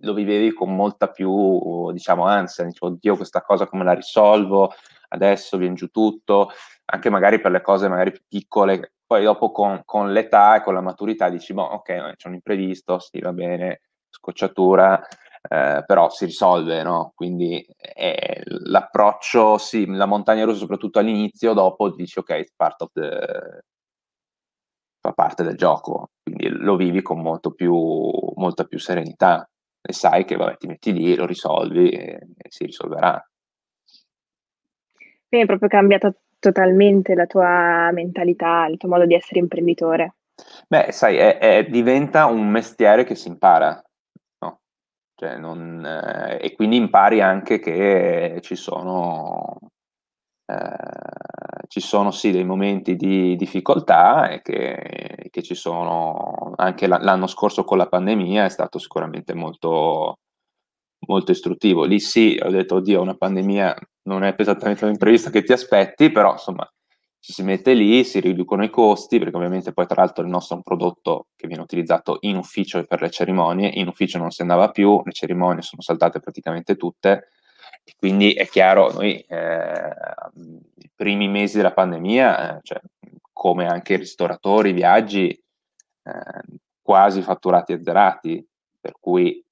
lo 0.02 0.14
vivevi 0.14 0.52
con 0.52 0.74
molta 0.74 1.08
più, 1.08 1.90
diciamo, 1.92 2.24
ansia, 2.24 2.64
dicevo, 2.64 2.92
oddio, 2.92 3.16
questa 3.16 3.42
cosa 3.42 3.66
come 3.66 3.84
la 3.84 3.92
risolvo, 3.92 4.72
adesso 5.08 5.56
viene 5.56 5.74
giù 5.74 5.88
tutto, 5.88 6.50
anche 6.86 7.10
magari 7.10 7.40
per 7.40 7.50
le 7.50 7.60
cose 7.60 7.88
magari 7.88 8.12
più 8.12 8.22
piccole, 8.28 8.92
poi 9.06 9.24
dopo 9.24 9.50
con, 9.50 9.82
con 9.84 10.12
l'età 10.12 10.56
e 10.56 10.62
con 10.62 10.74
la 10.74 10.80
maturità 10.80 11.28
dici, 11.28 11.52
boh, 11.52 11.62
ok, 11.62 12.14
c'è 12.16 12.28
un 12.28 12.34
imprevisto, 12.34 12.98
sì, 12.98 13.20
va 13.20 13.32
bene, 13.32 13.80
scocciatura, 14.10 15.00
eh, 15.48 15.82
però 15.86 16.10
si 16.10 16.26
risolve, 16.26 16.82
no? 16.82 17.12
Quindi 17.14 17.64
eh, 17.78 18.42
l'approccio, 18.44 19.58
sì, 19.58 19.86
la 19.86 20.06
montagna 20.06 20.44
russa 20.44 20.58
soprattutto 20.58 20.98
all'inizio, 20.98 21.54
dopo 21.54 21.90
dici, 21.90 22.18
ok, 22.18 22.30
it's 22.30 22.52
part 22.54 22.82
of 22.82 22.90
the, 22.92 23.64
fa 25.08 25.12
parte 25.12 25.42
del 25.42 25.56
gioco, 25.56 26.10
quindi 26.22 26.48
lo 26.48 26.76
vivi 26.76 27.02
con 27.02 27.20
molto 27.20 27.52
più, 27.52 27.74
molta 28.36 28.64
più 28.64 28.78
serenità 28.78 29.48
e 29.80 29.92
sai 29.92 30.24
che 30.24 30.36
vabbè, 30.36 30.56
ti 30.58 30.66
metti 30.66 30.92
lì, 30.92 31.14
lo 31.14 31.26
risolvi 31.26 31.90
e, 31.90 32.18
e 32.36 32.48
si 32.48 32.64
risolverà. 32.64 33.22
Quindi 35.28 35.46
è 35.46 35.48
proprio 35.48 35.68
cambiata 35.68 36.14
totalmente 36.38 37.14
la 37.14 37.26
tua 37.26 37.90
mentalità, 37.92 38.66
il 38.66 38.76
tuo 38.76 38.88
modo 38.88 39.06
di 39.06 39.14
essere 39.14 39.40
imprenditore. 39.40 40.14
Beh, 40.66 40.92
sai, 40.92 41.16
è, 41.16 41.38
è, 41.38 41.64
diventa 41.64 42.26
un 42.26 42.48
mestiere 42.48 43.04
che 43.04 43.14
si 43.14 43.28
impara, 43.28 43.82
no? 44.40 44.60
Cioè 45.14 45.36
non, 45.36 45.84
eh, 45.84 46.38
e 46.40 46.54
quindi 46.54 46.76
impari 46.76 47.20
anche 47.20 47.58
che 47.58 48.38
ci 48.42 48.54
sono 48.54 49.58
eh, 50.50 51.66
ci 51.68 51.80
sono 51.80 52.10
sì 52.10 52.30
dei 52.30 52.44
momenti 52.44 52.96
di 52.96 53.36
difficoltà 53.36 54.30
e 54.30 54.40
che, 54.40 55.28
che 55.30 55.42
ci 55.42 55.54
sono 55.54 56.54
anche 56.56 56.86
l'anno 56.86 57.26
scorso 57.26 57.64
con 57.64 57.76
la 57.76 57.86
pandemia 57.86 58.46
è 58.46 58.48
stato 58.48 58.78
sicuramente 58.78 59.34
molto, 59.34 60.20
molto 61.06 61.30
istruttivo. 61.32 61.84
Lì 61.84 62.00
sì, 62.00 62.40
ho 62.42 62.50
detto, 62.50 62.76
oddio, 62.76 63.02
una 63.02 63.16
pandemia 63.16 63.76
non 64.04 64.24
è 64.24 64.34
esattamente 64.38 64.86
l'imprevista 64.86 65.30
che 65.30 65.42
ti 65.42 65.52
aspetti, 65.52 66.10
però 66.10 66.32
insomma 66.32 66.66
ci 67.20 67.32
si 67.34 67.42
mette 67.42 67.74
lì, 67.74 68.04
si 68.04 68.20
riducono 68.20 68.64
i 68.64 68.70
costi, 68.70 69.18
perché 69.18 69.36
ovviamente 69.36 69.72
poi 69.74 69.86
tra 69.86 70.02
l'altro 70.02 70.24
il 70.24 70.30
nostro 70.30 70.54
è 70.54 70.58
un 70.58 70.62
prodotto 70.62 71.26
che 71.36 71.46
viene 71.46 71.62
utilizzato 71.62 72.18
in 72.20 72.36
ufficio 72.36 72.78
e 72.78 72.86
per 72.86 73.02
le 73.02 73.10
cerimonie, 73.10 73.68
in 73.68 73.88
ufficio 73.88 74.16
non 74.16 74.30
si 74.30 74.40
andava 74.40 74.70
più, 74.70 75.02
le 75.04 75.12
cerimonie 75.12 75.60
sono 75.60 75.82
saltate 75.82 76.20
praticamente 76.20 76.76
tutte, 76.76 77.28
quindi 77.96 78.32
è 78.32 78.46
chiaro, 78.46 78.92
noi 78.92 79.18
eh, 79.18 79.94
i 80.76 80.90
primi 80.94 81.28
mesi 81.28 81.56
della 81.56 81.72
pandemia, 81.72 82.56
eh, 82.56 82.60
cioè, 82.62 82.80
come 83.32 83.66
anche 83.66 83.96
ristoratori, 83.96 84.72
viaggi, 84.72 85.28
eh, 85.30 86.58
quasi 86.82 87.22
fatturati 87.22 87.72
azzerati, 87.72 88.46
per 88.80 88.94
cui 89.00 89.44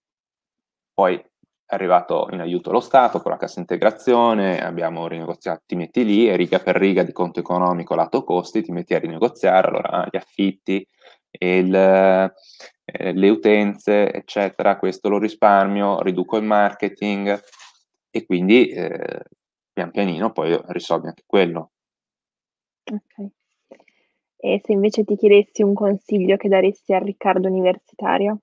poi 0.92 1.16
è 1.16 1.74
arrivato 1.74 2.28
in 2.30 2.40
aiuto 2.40 2.70
lo 2.70 2.80
Stato 2.80 3.20
con 3.20 3.32
la 3.32 3.36
cassa 3.36 3.60
integrazione, 3.60 4.64
abbiamo 4.64 5.06
rinegoziato, 5.08 5.62
ti 5.66 5.74
metti 5.74 6.04
lì 6.04 6.28
e 6.28 6.36
riga 6.36 6.58
per 6.60 6.76
riga 6.76 7.02
di 7.02 7.12
conto 7.12 7.40
economico 7.40 7.94
lato 7.94 8.24
costi, 8.24 8.62
ti 8.62 8.72
metti 8.72 8.94
a 8.94 8.98
rinegoziare, 8.98 9.68
allora 9.68 10.06
gli 10.10 10.16
affitti, 10.16 10.86
il, 11.38 11.74
eh, 11.74 13.12
le 13.12 13.28
utenze, 13.28 14.12
eccetera, 14.12 14.78
questo 14.78 15.08
lo 15.08 15.18
risparmio, 15.18 16.00
riduco 16.02 16.36
il 16.36 16.44
marketing, 16.44 17.38
e 18.16 18.24
quindi 18.24 18.68
eh, 18.68 19.22
pian 19.72 19.90
pianino 19.90 20.32
poi 20.32 20.58
risolvi 20.68 21.08
anche 21.08 21.24
quello. 21.26 21.72
Ok. 22.90 23.30
E 24.38 24.60
se 24.64 24.72
invece 24.72 25.04
ti 25.04 25.16
chiedessi 25.16 25.62
un 25.62 25.74
consiglio 25.74 26.36
che 26.36 26.48
daresti 26.48 26.94
al 26.94 27.02
Riccardo 27.02 27.48
universitario? 27.48 28.40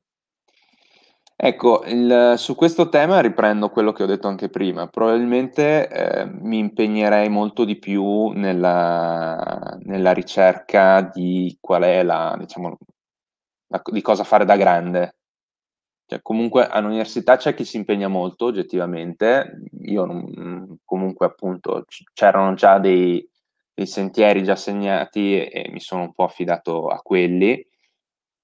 Ecco, 1.35 1.83
il, 1.85 2.35
su 2.37 2.55
questo 2.55 2.89
tema 2.89 3.19
riprendo 3.19 3.69
quello 3.69 3.91
che 3.91 4.03
ho 4.03 4.05
detto 4.05 4.27
anche 4.27 4.49
prima. 4.49 4.87
Probabilmente 4.87 5.87
eh, 5.89 6.25
mi 6.25 6.59
impegnerei 6.59 7.29
molto 7.29 7.65
di 7.65 7.77
più 7.77 8.29
nella, 8.29 9.77
nella, 9.81 10.13
ricerca 10.13 11.01
di 11.01 11.57
qual 11.59 11.83
è 11.83 12.03
la, 12.03 12.35
diciamo, 12.39 12.77
la, 13.67 13.81
di 13.83 14.01
cosa 14.01 14.23
fare 14.23 14.45
da 14.45 14.55
grande. 14.55 15.15
Cioè, 16.13 16.21
comunque 16.21 16.67
all'università 16.67 17.37
c'è 17.37 17.55
chi 17.55 17.65
si 17.65 17.77
impegna 17.77 18.07
molto 18.07 18.45
oggettivamente, 18.45 19.63
io 19.81 20.05
non, 20.05 20.77
comunque 20.85 21.25
appunto 21.25 21.85
c'erano 22.13 22.53
già 22.53 22.77
dei, 22.77 23.27
dei, 23.73 23.87
sentieri 23.87 24.43
già 24.43 24.55
segnati 24.55 25.35
e, 25.35 25.49
e 25.51 25.71
mi 25.71 25.79
sono 25.79 26.03
un 26.03 26.13
po' 26.13 26.25
affidato 26.25 26.89
a 26.89 26.99
quelli. 27.01 27.65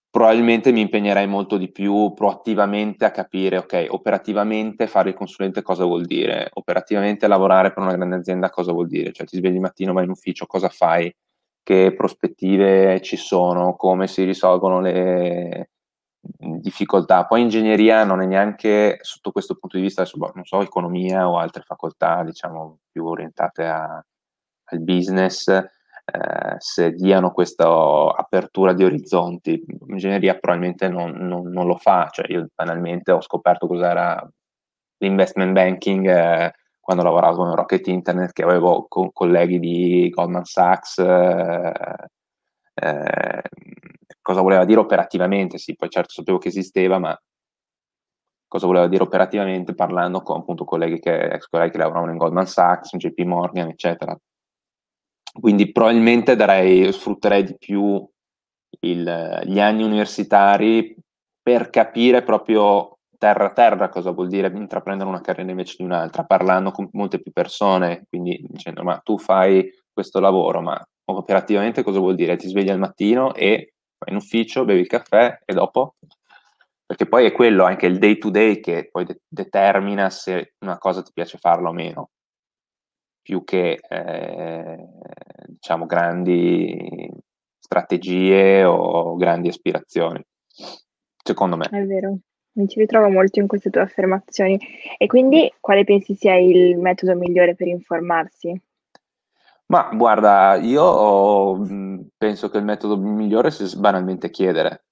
Probabilmente 0.10 0.72
mi 0.72 0.82
impegnerei 0.82 1.28
molto 1.28 1.58
di 1.58 1.72
più 1.72 2.14
proattivamente 2.16 3.06
a 3.06 3.12
capire, 3.12 3.58
ok, 3.58 3.86
operativamente 3.90 4.88
fare 4.88 5.10
il 5.10 5.16
consulente 5.16 5.62
cosa 5.62 5.86
vuol 5.86 6.06
dire, 6.06 6.50
operativamente 6.54 7.28
lavorare 7.28 7.72
per 7.72 7.84
una 7.84 7.96
grande 7.96 8.16
azienda 8.16 8.50
cosa 8.50 8.72
vuol 8.72 8.88
dire, 8.88 9.12
cioè 9.12 9.28
ti 9.28 9.38
svegli 9.38 9.54
il 9.56 9.60
mattino, 9.60 9.94
vai 9.94 10.06
in 10.06 10.10
ufficio, 10.10 10.48
cosa 10.48 10.70
fai, 10.70 11.16
che 11.62 11.94
prospettive 11.96 13.00
ci 13.02 13.18
sono, 13.18 13.76
come 13.76 14.08
si 14.08 14.24
risolvono 14.24 14.82
le, 14.82 15.70
difficoltà. 16.22 17.26
Poi 17.26 17.42
ingegneria 17.42 18.04
non 18.04 18.22
è 18.22 18.26
neanche 18.26 19.00
sotto 19.02 19.32
questo 19.32 19.56
punto 19.56 19.78
di 19.78 19.84
vista, 19.84 20.06
boh, 20.14 20.32
non 20.36 20.46
so, 20.46 20.62
economia 20.62 21.30
o 21.30 21.38
altre 21.38 21.64
facoltà, 21.64 22.24
diciamo, 22.24 22.80
più 22.92 23.06
orientate 23.06 23.66
a, 23.66 24.04
al 24.66 24.80
business, 24.82 25.48
eh, 25.48 26.56
se 26.58 26.92
diano 26.92 27.32
questa 27.32 27.68
apertura 28.16 28.74
di 28.74 28.84
orizzonti. 28.84 29.64
Ingegneria 29.88 30.38
probabilmente 30.38 30.90
non, 30.90 31.12
non, 31.12 31.48
non, 31.50 31.68
lo 31.68 31.78
fa, 31.78 32.10
cioè 32.12 32.32
io 32.32 32.48
banalmente 32.54 33.12
ho 33.12 33.22
scoperto 33.22 33.68
cos'era 33.68 34.28
l'investment 34.98 35.54
banking 35.54 36.08
eh, 36.08 36.54
quando 36.80 37.04
lavoravo 37.04 37.38
con 37.38 37.56
Rocket 37.56 37.88
Internet, 37.88 38.32
che 38.34 38.44
avevo 38.44 38.88
co- 38.88 39.12
colleghi 39.12 39.60
di 39.60 40.10
Goldman 40.10 40.44
Sachs, 40.44 40.98
eh, 40.98 41.72
eh, 42.74 43.42
cosa 44.30 44.42
voleva 44.42 44.64
dire 44.64 44.80
operativamente, 44.80 45.58
sì, 45.58 45.76
poi 45.76 45.90
certo 45.90 46.12
sapevo 46.12 46.38
che 46.38 46.50
esisteva, 46.50 47.00
ma 47.00 47.20
cosa 48.48 48.68
voleva 48.68 48.88
dire 48.88 49.02
operativamente 49.02 49.74
parlando 49.74 50.22
con 50.22 50.38
appunto 50.38 50.66
colleghi 50.66 51.00
che, 51.00 51.32
ex 51.32 51.48
colleghi 51.48 51.72
che 51.72 51.78
lavoravano 51.80 52.12
in 52.12 52.20
Goldman 52.20 52.46
Sachs, 52.46 52.94
in 52.94 53.00
JP 53.00 53.20
Morgan, 53.22 53.70
eccetera. 53.70 54.16
Quindi 55.34 55.72
probabilmente 55.72 56.36
darei, 56.36 56.94
sfrutterei 56.94 57.44
di 57.44 57.58
più 57.58 58.08
il, 58.82 59.42
gli 59.46 59.60
anni 59.60 59.82
universitari 59.82 60.96
per 61.42 61.72
capire 61.72 62.22
proprio 62.22 63.00
terra 63.18 63.46
a 63.46 63.52
terra 63.52 63.90
cosa 63.90 64.12
vuol 64.12 64.28
dire 64.28 64.52
intraprendere 64.54 65.10
una 65.10 65.22
carriera 65.22 65.50
invece 65.50 65.74
di 65.80 65.86
un'altra, 65.86 66.24
parlando 66.24 66.70
con 66.70 66.88
molte 66.92 67.20
più 67.20 67.32
persone, 67.32 68.06
quindi 68.08 68.46
dicendo 68.48 68.84
ma 68.84 69.00
tu 69.00 69.18
fai 69.18 69.68
questo 69.92 70.20
lavoro, 70.20 70.62
ma 70.62 70.80
operativamente 71.06 71.82
cosa 71.82 71.98
vuol 71.98 72.14
dire? 72.14 72.36
Ti 72.36 72.48
svegli 72.48 72.70
al 72.70 72.78
mattino 72.78 73.34
e 73.34 73.74
vai 74.00 74.14
in 74.14 74.16
ufficio, 74.16 74.66
bevi 74.66 74.82
il 74.82 74.88
caffè 74.88 75.40
e 75.46 75.54
dopo? 75.54 75.96
Perché 76.86 77.08
poi 77.08 77.26
è 77.26 77.32
quello 77.32 77.66
anche 77.66 77.86
il 77.86 78.00
day 78.00 78.18
to 78.18 78.30
day 78.32 78.60
che 78.60 78.90
poi 78.92 79.06
de- 79.06 79.22
determina 79.28 80.10
se 80.10 80.54
una 80.60 80.78
cosa 80.78 81.04
ti 81.04 81.12
piace 81.14 81.38
farla 81.38 81.70
o 81.70 81.74
meno, 81.74 82.10
più 83.22 83.44
che 83.44 83.80
eh, 83.88 84.88
diciamo 85.46 85.86
grandi 85.86 87.12
strategie 87.60 88.64
o 88.64 89.16
grandi 89.18 89.50
aspirazioni, 89.50 90.26
secondo 91.24 91.58
me. 91.58 91.68
È 91.70 91.86
vero, 91.86 92.18
mi 92.54 92.68
ci 92.68 92.80
ritrovo 92.80 93.10
molto 93.10 93.40
in 93.40 93.46
queste 93.46 93.70
tue 93.70 93.82
affermazioni. 93.82 94.60
E 94.98 95.06
quindi 95.06 95.54
quale 95.60 95.84
pensi 95.84 96.16
sia 96.16 96.36
il 96.38 96.78
metodo 96.78 97.16
migliore 97.16 97.54
per 97.54 97.68
informarsi? 97.68 98.60
Ma 99.72 99.90
guarda, 99.94 100.56
io 100.56 101.56
mh, 101.56 102.08
penso 102.18 102.50
che 102.50 102.58
il 102.58 102.64
metodo 102.64 102.98
migliore 102.98 103.52
sia 103.52 103.68
banalmente 103.80 104.30
chiedere. 104.32 104.86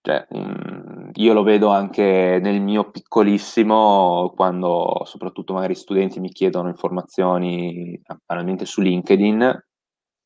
Cioè, 0.00 0.26
mh, 0.28 1.10
io 1.14 1.32
lo 1.32 1.42
vedo 1.42 1.68
anche 1.68 2.38
nel 2.42 2.60
mio 2.60 2.90
piccolissimo, 2.90 4.32
quando 4.36 5.02
soprattutto 5.04 5.54
magari 5.54 5.74
studenti 5.74 6.20
mi 6.20 6.30
chiedono 6.30 6.68
informazioni 6.68 8.00
banalmente 8.26 8.66
su 8.66 8.80
LinkedIn, 8.82 9.64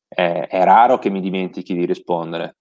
è, 0.07 0.47
è 0.49 0.63
raro 0.63 0.97
che 0.99 1.09
mi 1.09 1.21
dimentichi 1.21 1.75
di 1.75 1.85
rispondere. 1.85 2.57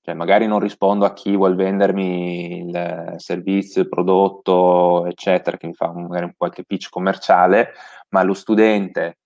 Cioè, 0.00 0.14
magari 0.14 0.46
non 0.46 0.60
rispondo 0.60 1.04
a 1.04 1.12
chi 1.12 1.36
vuole 1.36 1.54
vendermi 1.54 2.60
il 2.66 3.14
servizio, 3.18 3.82
il 3.82 3.88
prodotto, 3.88 5.06
eccetera, 5.06 5.56
che 5.58 5.66
mi 5.66 5.74
fa 5.74 5.92
magari 5.92 6.24
un 6.24 6.32
qualche 6.36 6.64
pitch 6.64 6.88
commerciale, 6.88 7.72
ma 8.10 8.22
lo 8.22 8.32
studente 8.34 9.17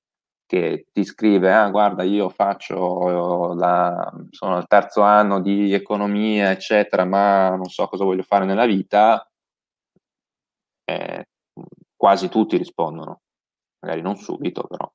che 0.52 0.88
ti 0.92 1.02
scrive, 1.02 1.50
ah, 1.50 1.70
guarda, 1.70 2.02
io 2.02 2.28
faccio 2.28 3.54
la, 3.54 4.12
sono 4.28 4.56
al 4.56 4.66
terzo 4.66 5.00
anno 5.00 5.40
di 5.40 5.72
economia, 5.72 6.50
eccetera, 6.50 7.06
ma 7.06 7.56
non 7.56 7.70
so 7.70 7.86
cosa 7.86 8.04
voglio 8.04 8.22
fare 8.22 8.44
nella 8.44 8.66
vita, 8.66 9.26
eh, 10.84 11.24
quasi 11.96 12.28
tutti 12.28 12.58
rispondono, 12.58 13.22
magari 13.78 14.02
non 14.02 14.16
subito, 14.16 14.64
però. 14.64 14.92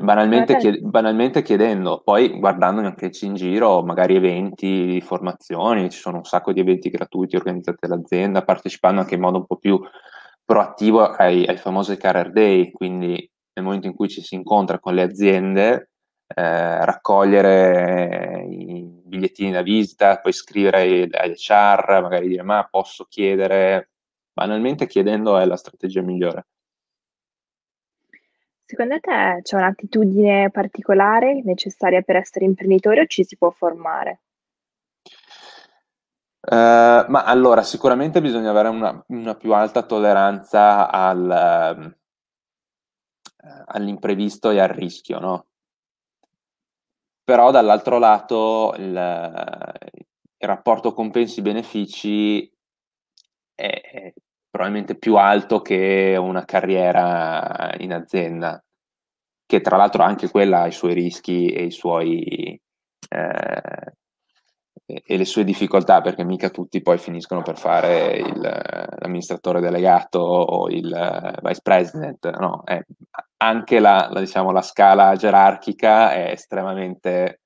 Banalmente, 0.00 0.56
chied- 0.56 0.80
banalmente, 0.80 1.42
chiedendo, 1.42 2.02
poi 2.02 2.36
guardando 2.40 2.80
anche 2.80 3.12
in 3.20 3.34
giro, 3.34 3.84
magari 3.84 4.16
eventi, 4.16 5.00
formazioni, 5.02 5.88
ci 5.88 6.00
sono 6.00 6.16
un 6.16 6.24
sacco 6.24 6.52
di 6.52 6.58
eventi 6.58 6.90
gratuiti 6.90 7.36
organizzati 7.36 7.86
dall'azienda, 7.86 8.42
partecipando 8.42 9.02
anche 9.02 9.14
in 9.14 9.20
modo 9.20 9.38
un 9.38 9.46
po' 9.46 9.56
più 9.56 9.80
proattivo 10.44 11.04
ai, 11.04 11.46
ai 11.46 11.58
famosi 11.58 11.96
career 11.96 12.32
day, 12.32 12.72
quindi 12.72 13.30
nel 13.56 13.64
momento 13.64 13.86
in 13.86 13.94
cui 13.94 14.08
ci 14.08 14.22
si 14.22 14.34
incontra 14.34 14.78
con 14.78 14.94
le 14.94 15.02
aziende, 15.02 15.90
eh, 16.26 16.84
raccogliere 16.84 18.44
i 18.48 18.82
bigliettini 19.04 19.50
da 19.50 19.62
visita, 19.62 20.18
poi 20.18 20.32
scrivere 20.32 20.78
ai 20.78 21.08
HR, 21.10 22.00
magari 22.02 22.28
dire 22.28 22.42
ma 22.42 22.66
posso 22.70 23.06
chiedere, 23.08 23.90
banalmente 24.32 24.86
chiedendo 24.86 25.38
è 25.38 25.46
la 25.46 25.56
strategia 25.56 26.02
migliore. 26.02 26.46
Secondo 28.66 28.98
te 28.98 29.40
c'è 29.42 29.56
un'attitudine 29.56 30.50
particolare 30.50 31.40
necessaria 31.44 32.02
per 32.02 32.16
essere 32.16 32.44
imprenditore 32.44 33.02
o 33.02 33.06
ci 33.06 33.24
si 33.24 33.36
può 33.36 33.50
formare? 33.50 34.20
Uh, 36.40 37.06
ma 37.08 37.24
allora, 37.24 37.62
sicuramente 37.62 38.20
bisogna 38.20 38.50
avere 38.50 38.68
una, 38.68 39.04
una 39.08 39.34
più 39.34 39.52
alta 39.52 39.82
tolleranza 39.82 40.90
al, 40.90 41.30
eh, 41.30 41.96
all'imprevisto 43.66 44.50
e 44.50 44.60
al 44.60 44.68
rischio, 44.68 45.18
no? 45.18 45.46
Però 47.24 47.50
dall'altro 47.50 47.98
lato 47.98 48.74
il, 48.76 48.84
il 48.92 50.48
rapporto 50.48 50.92
compensi-benefici 50.92 52.50
è, 53.54 53.80
è 53.80 54.12
probabilmente 54.48 54.96
più 54.96 55.16
alto 55.16 55.60
che 55.60 56.16
una 56.18 56.44
carriera 56.44 57.74
in 57.78 57.92
azienda, 57.92 58.62
che 59.44 59.60
tra 59.60 59.76
l'altro 59.76 60.02
anche 60.02 60.30
quella 60.30 60.62
ha 60.62 60.66
i 60.66 60.72
suoi 60.72 60.94
rischi 60.94 61.48
e 61.48 61.64
i 61.64 61.70
suoi 61.70 62.60
eh, 63.08 63.96
e 64.86 65.16
le 65.16 65.24
sue 65.24 65.42
difficoltà, 65.42 66.00
perché 66.00 66.24
mica 66.24 66.50
tutti 66.50 66.80
poi 66.80 66.98
finiscono 66.98 67.42
per 67.42 67.58
fare 67.58 68.18
il, 68.18 68.40
l'amministratore 68.40 69.60
delegato 69.60 70.20
o 70.20 70.68
il 70.68 71.38
vice 71.42 71.60
president, 71.60 72.30
no? 72.38 72.62
È, 72.64 72.80
anche 73.38 73.78
la, 73.78 74.08
la, 74.10 74.20
diciamo, 74.20 74.50
la, 74.50 74.62
scala 74.62 75.14
gerarchica 75.16 76.12
è 76.12 76.30
estremamente, 76.30 77.40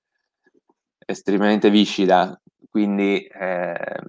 estremamente 0.98 1.70
viscida, 1.70 2.40
quindi 2.70 3.24
eh, 3.24 4.00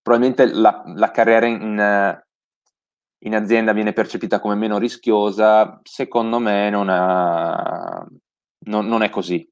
probabilmente 0.00 0.46
la, 0.52 0.82
la 0.94 1.10
carriera 1.10 1.46
in, 1.46 2.22
in, 3.18 3.34
azienda 3.34 3.72
viene 3.72 3.92
percepita 3.92 4.40
come 4.40 4.54
meno 4.54 4.78
rischiosa, 4.78 5.80
secondo 5.82 6.38
me 6.38 6.70
non, 6.70 6.88
ha, 6.88 8.06
non, 8.66 8.86
non 8.86 9.02
è 9.02 9.10
così. 9.10 9.46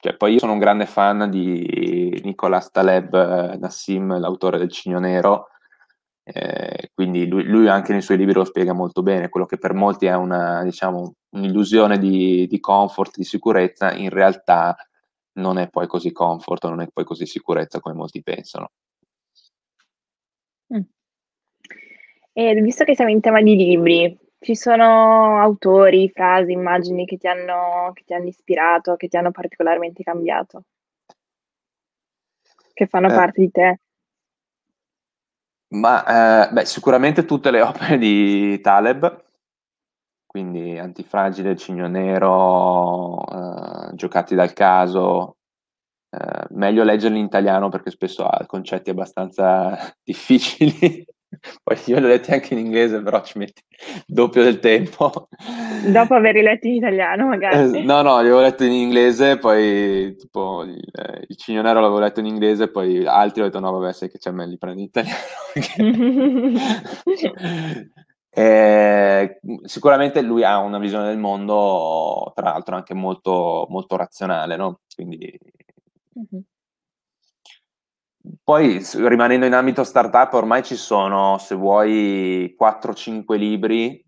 Cioè, 0.00 0.16
poi 0.16 0.34
io 0.34 0.38
sono 0.38 0.52
un 0.52 0.60
grande 0.60 0.86
fan 0.86 1.28
di 1.28 2.20
Nicolas 2.22 2.70
Taleb 2.70 3.14
eh, 3.14 3.56
Nassim, 3.56 4.16
l'autore 4.18 4.58
del 4.58 4.70
Cigno 4.70 5.00
Nero, 5.00 5.48
eh, 6.22 6.87
quindi 6.98 7.28
lui, 7.28 7.44
lui, 7.44 7.68
anche 7.68 7.92
nei 7.92 8.02
suoi 8.02 8.16
libri 8.16 8.34
lo 8.34 8.44
spiega 8.44 8.72
molto 8.72 9.04
bene, 9.04 9.28
quello 9.28 9.46
che 9.46 9.56
per 9.56 9.72
molti 9.72 10.06
è 10.06 10.14
una, 10.16 10.64
diciamo, 10.64 11.14
un'illusione 11.36 11.96
di, 11.96 12.48
di 12.48 12.58
comfort, 12.58 13.16
di 13.16 13.22
sicurezza, 13.22 13.92
in 13.94 14.10
realtà 14.10 14.74
non 15.34 15.58
è 15.58 15.68
poi 15.68 15.86
così 15.86 16.10
comfort, 16.10 16.66
non 16.66 16.80
è 16.80 16.88
poi 16.92 17.04
così 17.04 17.24
sicurezza 17.24 17.78
come 17.78 17.94
molti 17.94 18.20
pensano. 18.20 18.70
Mm. 20.74 20.80
E 22.32 22.54
visto 22.62 22.82
che 22.82 22.96
siamo 22.96 23.12
in 23.12 23.20
tema 23.20 23.40
di 23.42 23.54
libri, 23.54 24.18
ci 24.40 24.56
sono 24.56 25.38
autori, 25.38 26.10
frasi, 26.10 26.50
immagini 26.50 27.06
che 27.06 27.16
ti 27.16 27.28
hanno, 27.28 27.92
che 27.94 28.02
ti 28.04 28.12
hanno 28.12 28.26
ispirato, 28.26 28.96
che 28.96 29.06
ti 29.06 29.16
hanno 29.16 29.30
particolarmente 29.30 30.02
cambiato, 30.02 30.64
che 32.74 32.86
fanno 32.88 33.06
Eh. 33.06 33.14
parte 33.14 33.40
di 33.40 33.50
te? 33.52 33.78
Ma 35.70 36.46
eh, 36.48 36.52
beh, 36.52 36.64
sicuramente 36.64 37.24
tutte 37.24 37.50
le 37.50 37.60
opere 37.62 37.98
di 37.98 38.60
Taleb, 38.60 39.24
quindi 40.26 40.78
Antifragile, 40.78 41.56
Cigno 41.56 41.88
Nero, 41.88 43.24
eh, 43.90 43.94
Giocati 43.94 44.34
dal 44.34 44.52
caso. 44.52 45.36
Eh, 46.10 46.46
meglio 46.50 46.84
leggerli 46.84 47.18
in 47.18 47.26
italiano 47.26 47.68
perché 47.70 47.90
spesso 47.90 48.24
ha 48.26 48.44
concetti 48.46 48.90
abbastanza 48.90 49.76
difficili. 50.04 51.06
Poi 51.62 51.78
io 51.86 51.98
li 51.98 52.04
ho 52.04 52.08
letti 52.08 52.32
anche 52.32 52.54
in 52.54 52.60
inglese, 52.60 53.02
però 53.02 53.22
ci 53.22 53.38
metti 53.38 53.62
doppio 54.06 54.42
del 54.42 54.60
tempo. 54.60 55.28
Dopo 55.86 56.14
averli 56.14 56.42
letti 56.42 56.68
in 56.68 56.74
italiano, 56.74 57.26
magari. 57.26 57.78
Eh, 57.78 57.82
no, 57.82 58.02
no, 58.02 58.20
li 58.20 58.26
avevo 58.26 58.40
letti 58.40 58.66
in 58.66 58.72
inglese, 58.72 59.38
poi 59.38 60.14
tipo 60.16 60.62
il, 60.62 60.78
eh, 60.92 61.24
il 61.28 61.36
Cigno 61.36 61.62
Nero 61.62 61.80
l'avevo 61.80 62.00
letto 62.00 62.20
in 62.20 62.26
inglese, 62.26 62.70
poi 62.70 63.06
altri 63.06 63.42
ho 63.42 63.44
detto 63.44 63.60
no, 63.60 63.70
vabbè, 63.72 63.92
sai 63.92 64.10
che 64.10 64.18
c'è 64.18 64.30
me 64.30 64.46
li 64.46 64.58
prendo 64.58 64.80
in 64.80 64.86
italiano. 64.86 65.18
eh, 68.30 69.40
sicuramente 69.64 70.22
lui 70.22 70.44
ha 70.44 70.58
una 70.58 70.78
visione 70.78 71.08
del 71.08 71.18
mondo, 71.18 72.32
tra 72.34 72.50
l'altro, 72.50 72.74
anche 72.74 72.94
molto, 72.94 73.66
molto 73.68 73.96
razionale, 73.96 74.56
no? 74.56 74.80
Quindi... 74.94 75.38
Mm-hmm 76.18 76.40
poi, 78.42 78.84
rimanendo 78.94 79.46
in 79.46 79.54
ambito 79.54 79.84
startup, 79.84 80.32
ormai 80.34 80.62
ci 80.62 80.76
sono, 80.76 81.38
se 81.38 81.54
vuoi, 81.54 82.54
4-5 82.58 83.36
libri 83.36 84.04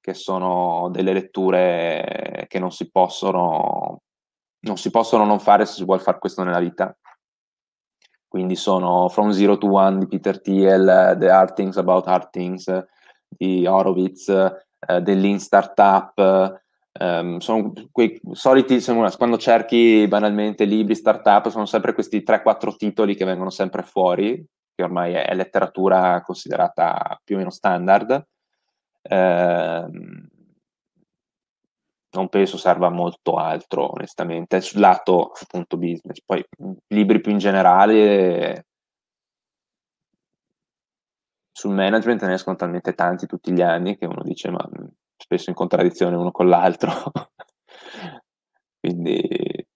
che 0.00 0.14
sono 0.14 0.88
delle 0.92 1.12
letture 1.12 2.46
che 2.48 2.58
non 2.58 2.70
si 2.70 2.90
possono 2.90 4.02
non 4.66 4.76
si 4.76 4.90
possono 4.90 5.24
non 5.24 5.38
fare 5.38 5.64
se 5.64 5.74
si 5.74 5.84
vuole 5.84 6.02
fare 6.02 6.18
questo 6.18 6.42
nella 6.42 6.58
vita. 6.58 6.96
Quindi 8.26 8.56
sono 8.56 9.08
From 9.08 9.30
Zero 9.30 9.56
to 9.56 9.72
One 9.72 9.98
di 9.98 10.08
Peter 10.08 10.40
Thiel, 10.40 11.16
The 11.18 11.30
Hard 11.30 11.54
Things 11.54 11.76
About 11.76 12.06
Hard 12.08 12.30
Things 12.30 12.86
di 13.28 13.66
Horowitz, 13.66 14.28
eh, 14.28 15.00
dell'in 15.00 15.38
startup, 15.38 16.60
Um, 16.98 17.38
sono 17.38 17.72
quei 17.90 18.20
soliti, 18.32 18.82
quando 19.16 19.38
cerchi 19.38 20.06
banalmente 20.08 20.64
libri, 20.64 20.94
startup, 20.94 21.48
sono 21.48 21.66
sempre 21.66 21.92
questi 21.92 22.22
3-4 22.22 22.76
titoli 22.76 23.14
che 23.14 23.24
vengono 23.24 23.50
sempre 23.50 23.82
fuori, 23.82 24.44
che 24.74 24.82
ormai 24.82 25.14
è 25.14 25.34
letteratura 25.34 26.22
considerata 26.22 27.20
più 27.22 27.34
o 27.36 27.38
meno 27.38 27.50
standard. 27.50 28.26
Um, 29.08 30.28
non 32.10 32.28
penso 32.28 32.56
serva 32.56 32.88
molto 32.88 33.34
altro, 33.36 33.92
onestamente, 33.92 34.60
sul 34.60 34.80
lato 34.80 35.32
appunto 35.40 35.76
business. 35.76 36.22
Poi 36.24 36.42
libri 36.88 37.20
più 37.20 37.32
in 37.32 37.38
generale 37.38 38.66
sul 41.52 41.74
management 41.74 42.22
ne 42.24 42.34
escono 42.34 42.56
talmente 42.56 42.94
tanti 42.94 43.26
tutti 43.26 43.50
gli 43.52 43.62
anni 43.62 43.96
che 43.96 44.04
uno 44.04 44.22
dice 44.22 44.50
ma 44.50 44.68
spesso 45.16 45.50
in 45.50 45.56
contraddizione 45.56 46.16
uno 46.16 46.30
con 46.30 46.48
l'altro. 46.48 46.90
Quindi... 48.80 49.66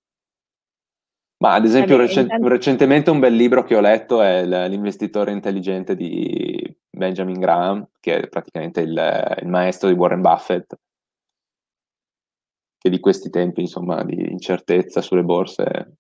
Ma 1.43 1.55
ad 1.55 1.65
esempio 1.65 1.97
Vabbè, 1.97 2.07
recent- 2.07 2.27
intanto... 2.27 2.49
recentemente 2.49 3.11
un 3.11 3.19
bel 3.19 3.35
libro 3.35 3.65
che 3.65 3.75
ho 3.75 3.81
letto 3.81 4.21
è 4.21 4.45
L'investitore 4.45 5.33
intelligente 5.33 5.97
di 5.97 6.77
Benjamin 6.91 7.39
Graham, 7.39 7.89
che 7.99 8.19
è 8.21 8.29
praticamente 8.29 8.83
il, 8.83 9.37
il 9.41 9.49
maestro 9.49 9.89
di 9.89 9.95
Warren 9.95 10.21
Buffett, 10.21 10.79
che 12.77 12.91
di 12.91 13.01
questi 13.01 13.31
tempi, 13.31 13.63
insomma, 13.63 14.03
di 14.05 14.31
incertezza 14.31 15.01
sulle 15.01 15.23
borse, 15.23 15.97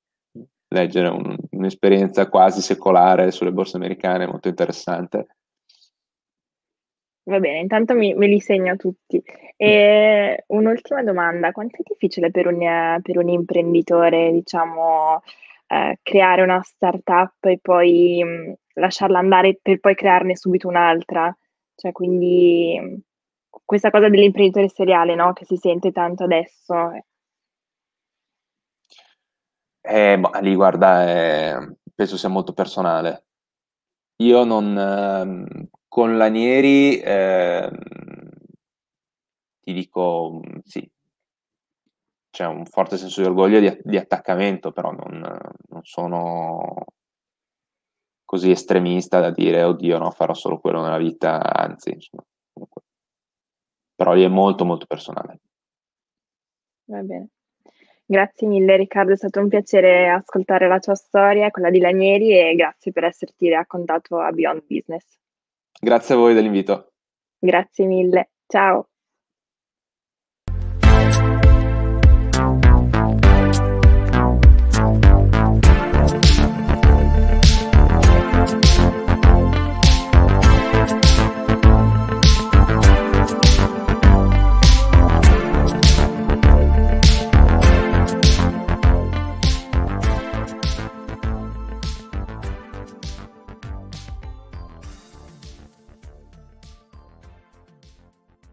leggere 0.68 1.08
un, 1.08 1.36
un'esperienza 1.50 2.28
quasi 2.28 2.60
secolare 2.60 3.30
sulle 3.30 3.52
borse 3.52 3.76
americane 3.76 4.26
molto 4.26 4.48
interessante. 4.48 5.26
Va 7.24 7.38
bene, 7.38 7.58
intanto 7.60 7.94
mi, 7.94 8.14
me 8.14 8.26
li 8.26 8.40
segno 8.40 8.76
tutti. 8.76 9.22
E 9.56 10.44
un'ultima 10.48 11.02
domanda, 11.02 11.52
quanto 11.52 11.76
è 11.76 11.82
difficile 11.84 12.30
per 12.30 12.46
un, 12.46 13.00
per 13.02 13.18
un 13.18 13.28
imprenditore, 13.28 14.32
diciamo, 14.32 15.22
eh, 15.68 15.98
creare 16.02 16.42
una 16.42 16.60
startup 16.62 17.44
e 17.44 17.58
poi 17.60 18.24
mh, 18.24 18.54
lasciarla 18.80 19.18
andare 19.18 19.58
per 19.60 19.78
poi 19.80 19.94
crearne 19.94 20.36
subito 20.36 20.66
un'altra? 20.68 21.34
Cioè, 21.74 21.92
quindi 21.92 23.02
questa 23.64 23.90
cosa 23.90 24.08
dell'imprenditore 24.08 24.68
seriale, 24.68 25.14
no? 25.14 25.32
Che 25.32 25.44
si 25.44 25.56
sente 25.56 25.92
tanto 25.92 26.24
adesso. 26.24 26.92
Eh, 29.82 30.16
ma 30.16 30.38
lì 30.40 30.54
guarda, 30.54 31.08
eh, 31.08 31.76
penso 31.94 32.16
sia 32.16 32.28
molto 32.28 32.52
personale. 32.52 33.24
Io 34.16 34.44
non, 34.44 34.76
ehm, 34.76 35.68
con 35.90 36.16
Lanieri, 36.16 37.00
ehm, 37.02 37.76
ti 39.60 39.72
dico 39.72 40.40
sì, 40.62 40.88
c'è 42.30 42.46
un 42.46 42.64
forte 42.64 42.96
senso 42.96 43.20
di 43.20 43.26
orgoglio 43.26 43.58
e 43.58 43.60
di, 43.60 43.78
di 43.82 43.96
attaccamento, 43.96 44.70
però 44.70 44.92
non, 44.92 45.18
non 45.18 45.80
sono 45.82 46.84
così 48.24 48.52
estremista 48.52 49.18
da 49.18 49.32
dire 49.32 49.64
oddio 49.64 49.98
no, 49.98 50.12
farò 50.12 50.32
solo 50.32 50.60
quello 50.60 50.80
nella 50.80 50.96
vita, 50.96 51.42
anzi, 51.42 51.90
insomma, 51.90 52.22
comunque. 52.52 52.82
però 53.96 54.12
lì 54.12 54.22
è 54.22 54.28
molto 54.28 54.64
molto 54.64 54.86
personale. 54.86 55.40
Va 56.84 57.02
bene. 57.02 57.30
Grazie 58.06 58.46
mille 58.46 58.76
Riccardo, 58.76 59.12
è 59.12 59.16
stato 59.16 59.40
un 59.40 59.48
piacere 59.48 60.08
ascoltare 60.08 60.68
la 60.68 60.78
tua 60.78 60.94
storia, 60.94 61.50
quella 61.50 61.70
di 61.70 61.80
Lanieri 61.80 62.38
e 62.38 62.54
grazie 62.54 62.92
per 62.92 63.04
esserti 63.04 63.48
raccontato 63.48 64.20
a 64.20 64.30
Beyond 64.30 64.62
Business. 64.68 65.18
Grazie 65.78 66.14
a 66.14 66.18
voi 66.18 66.34
dell'invito. 66.34 66.92
Grazie 67.38 67.86
mille. 67.86 68.30
Ciao. 68.46 68.89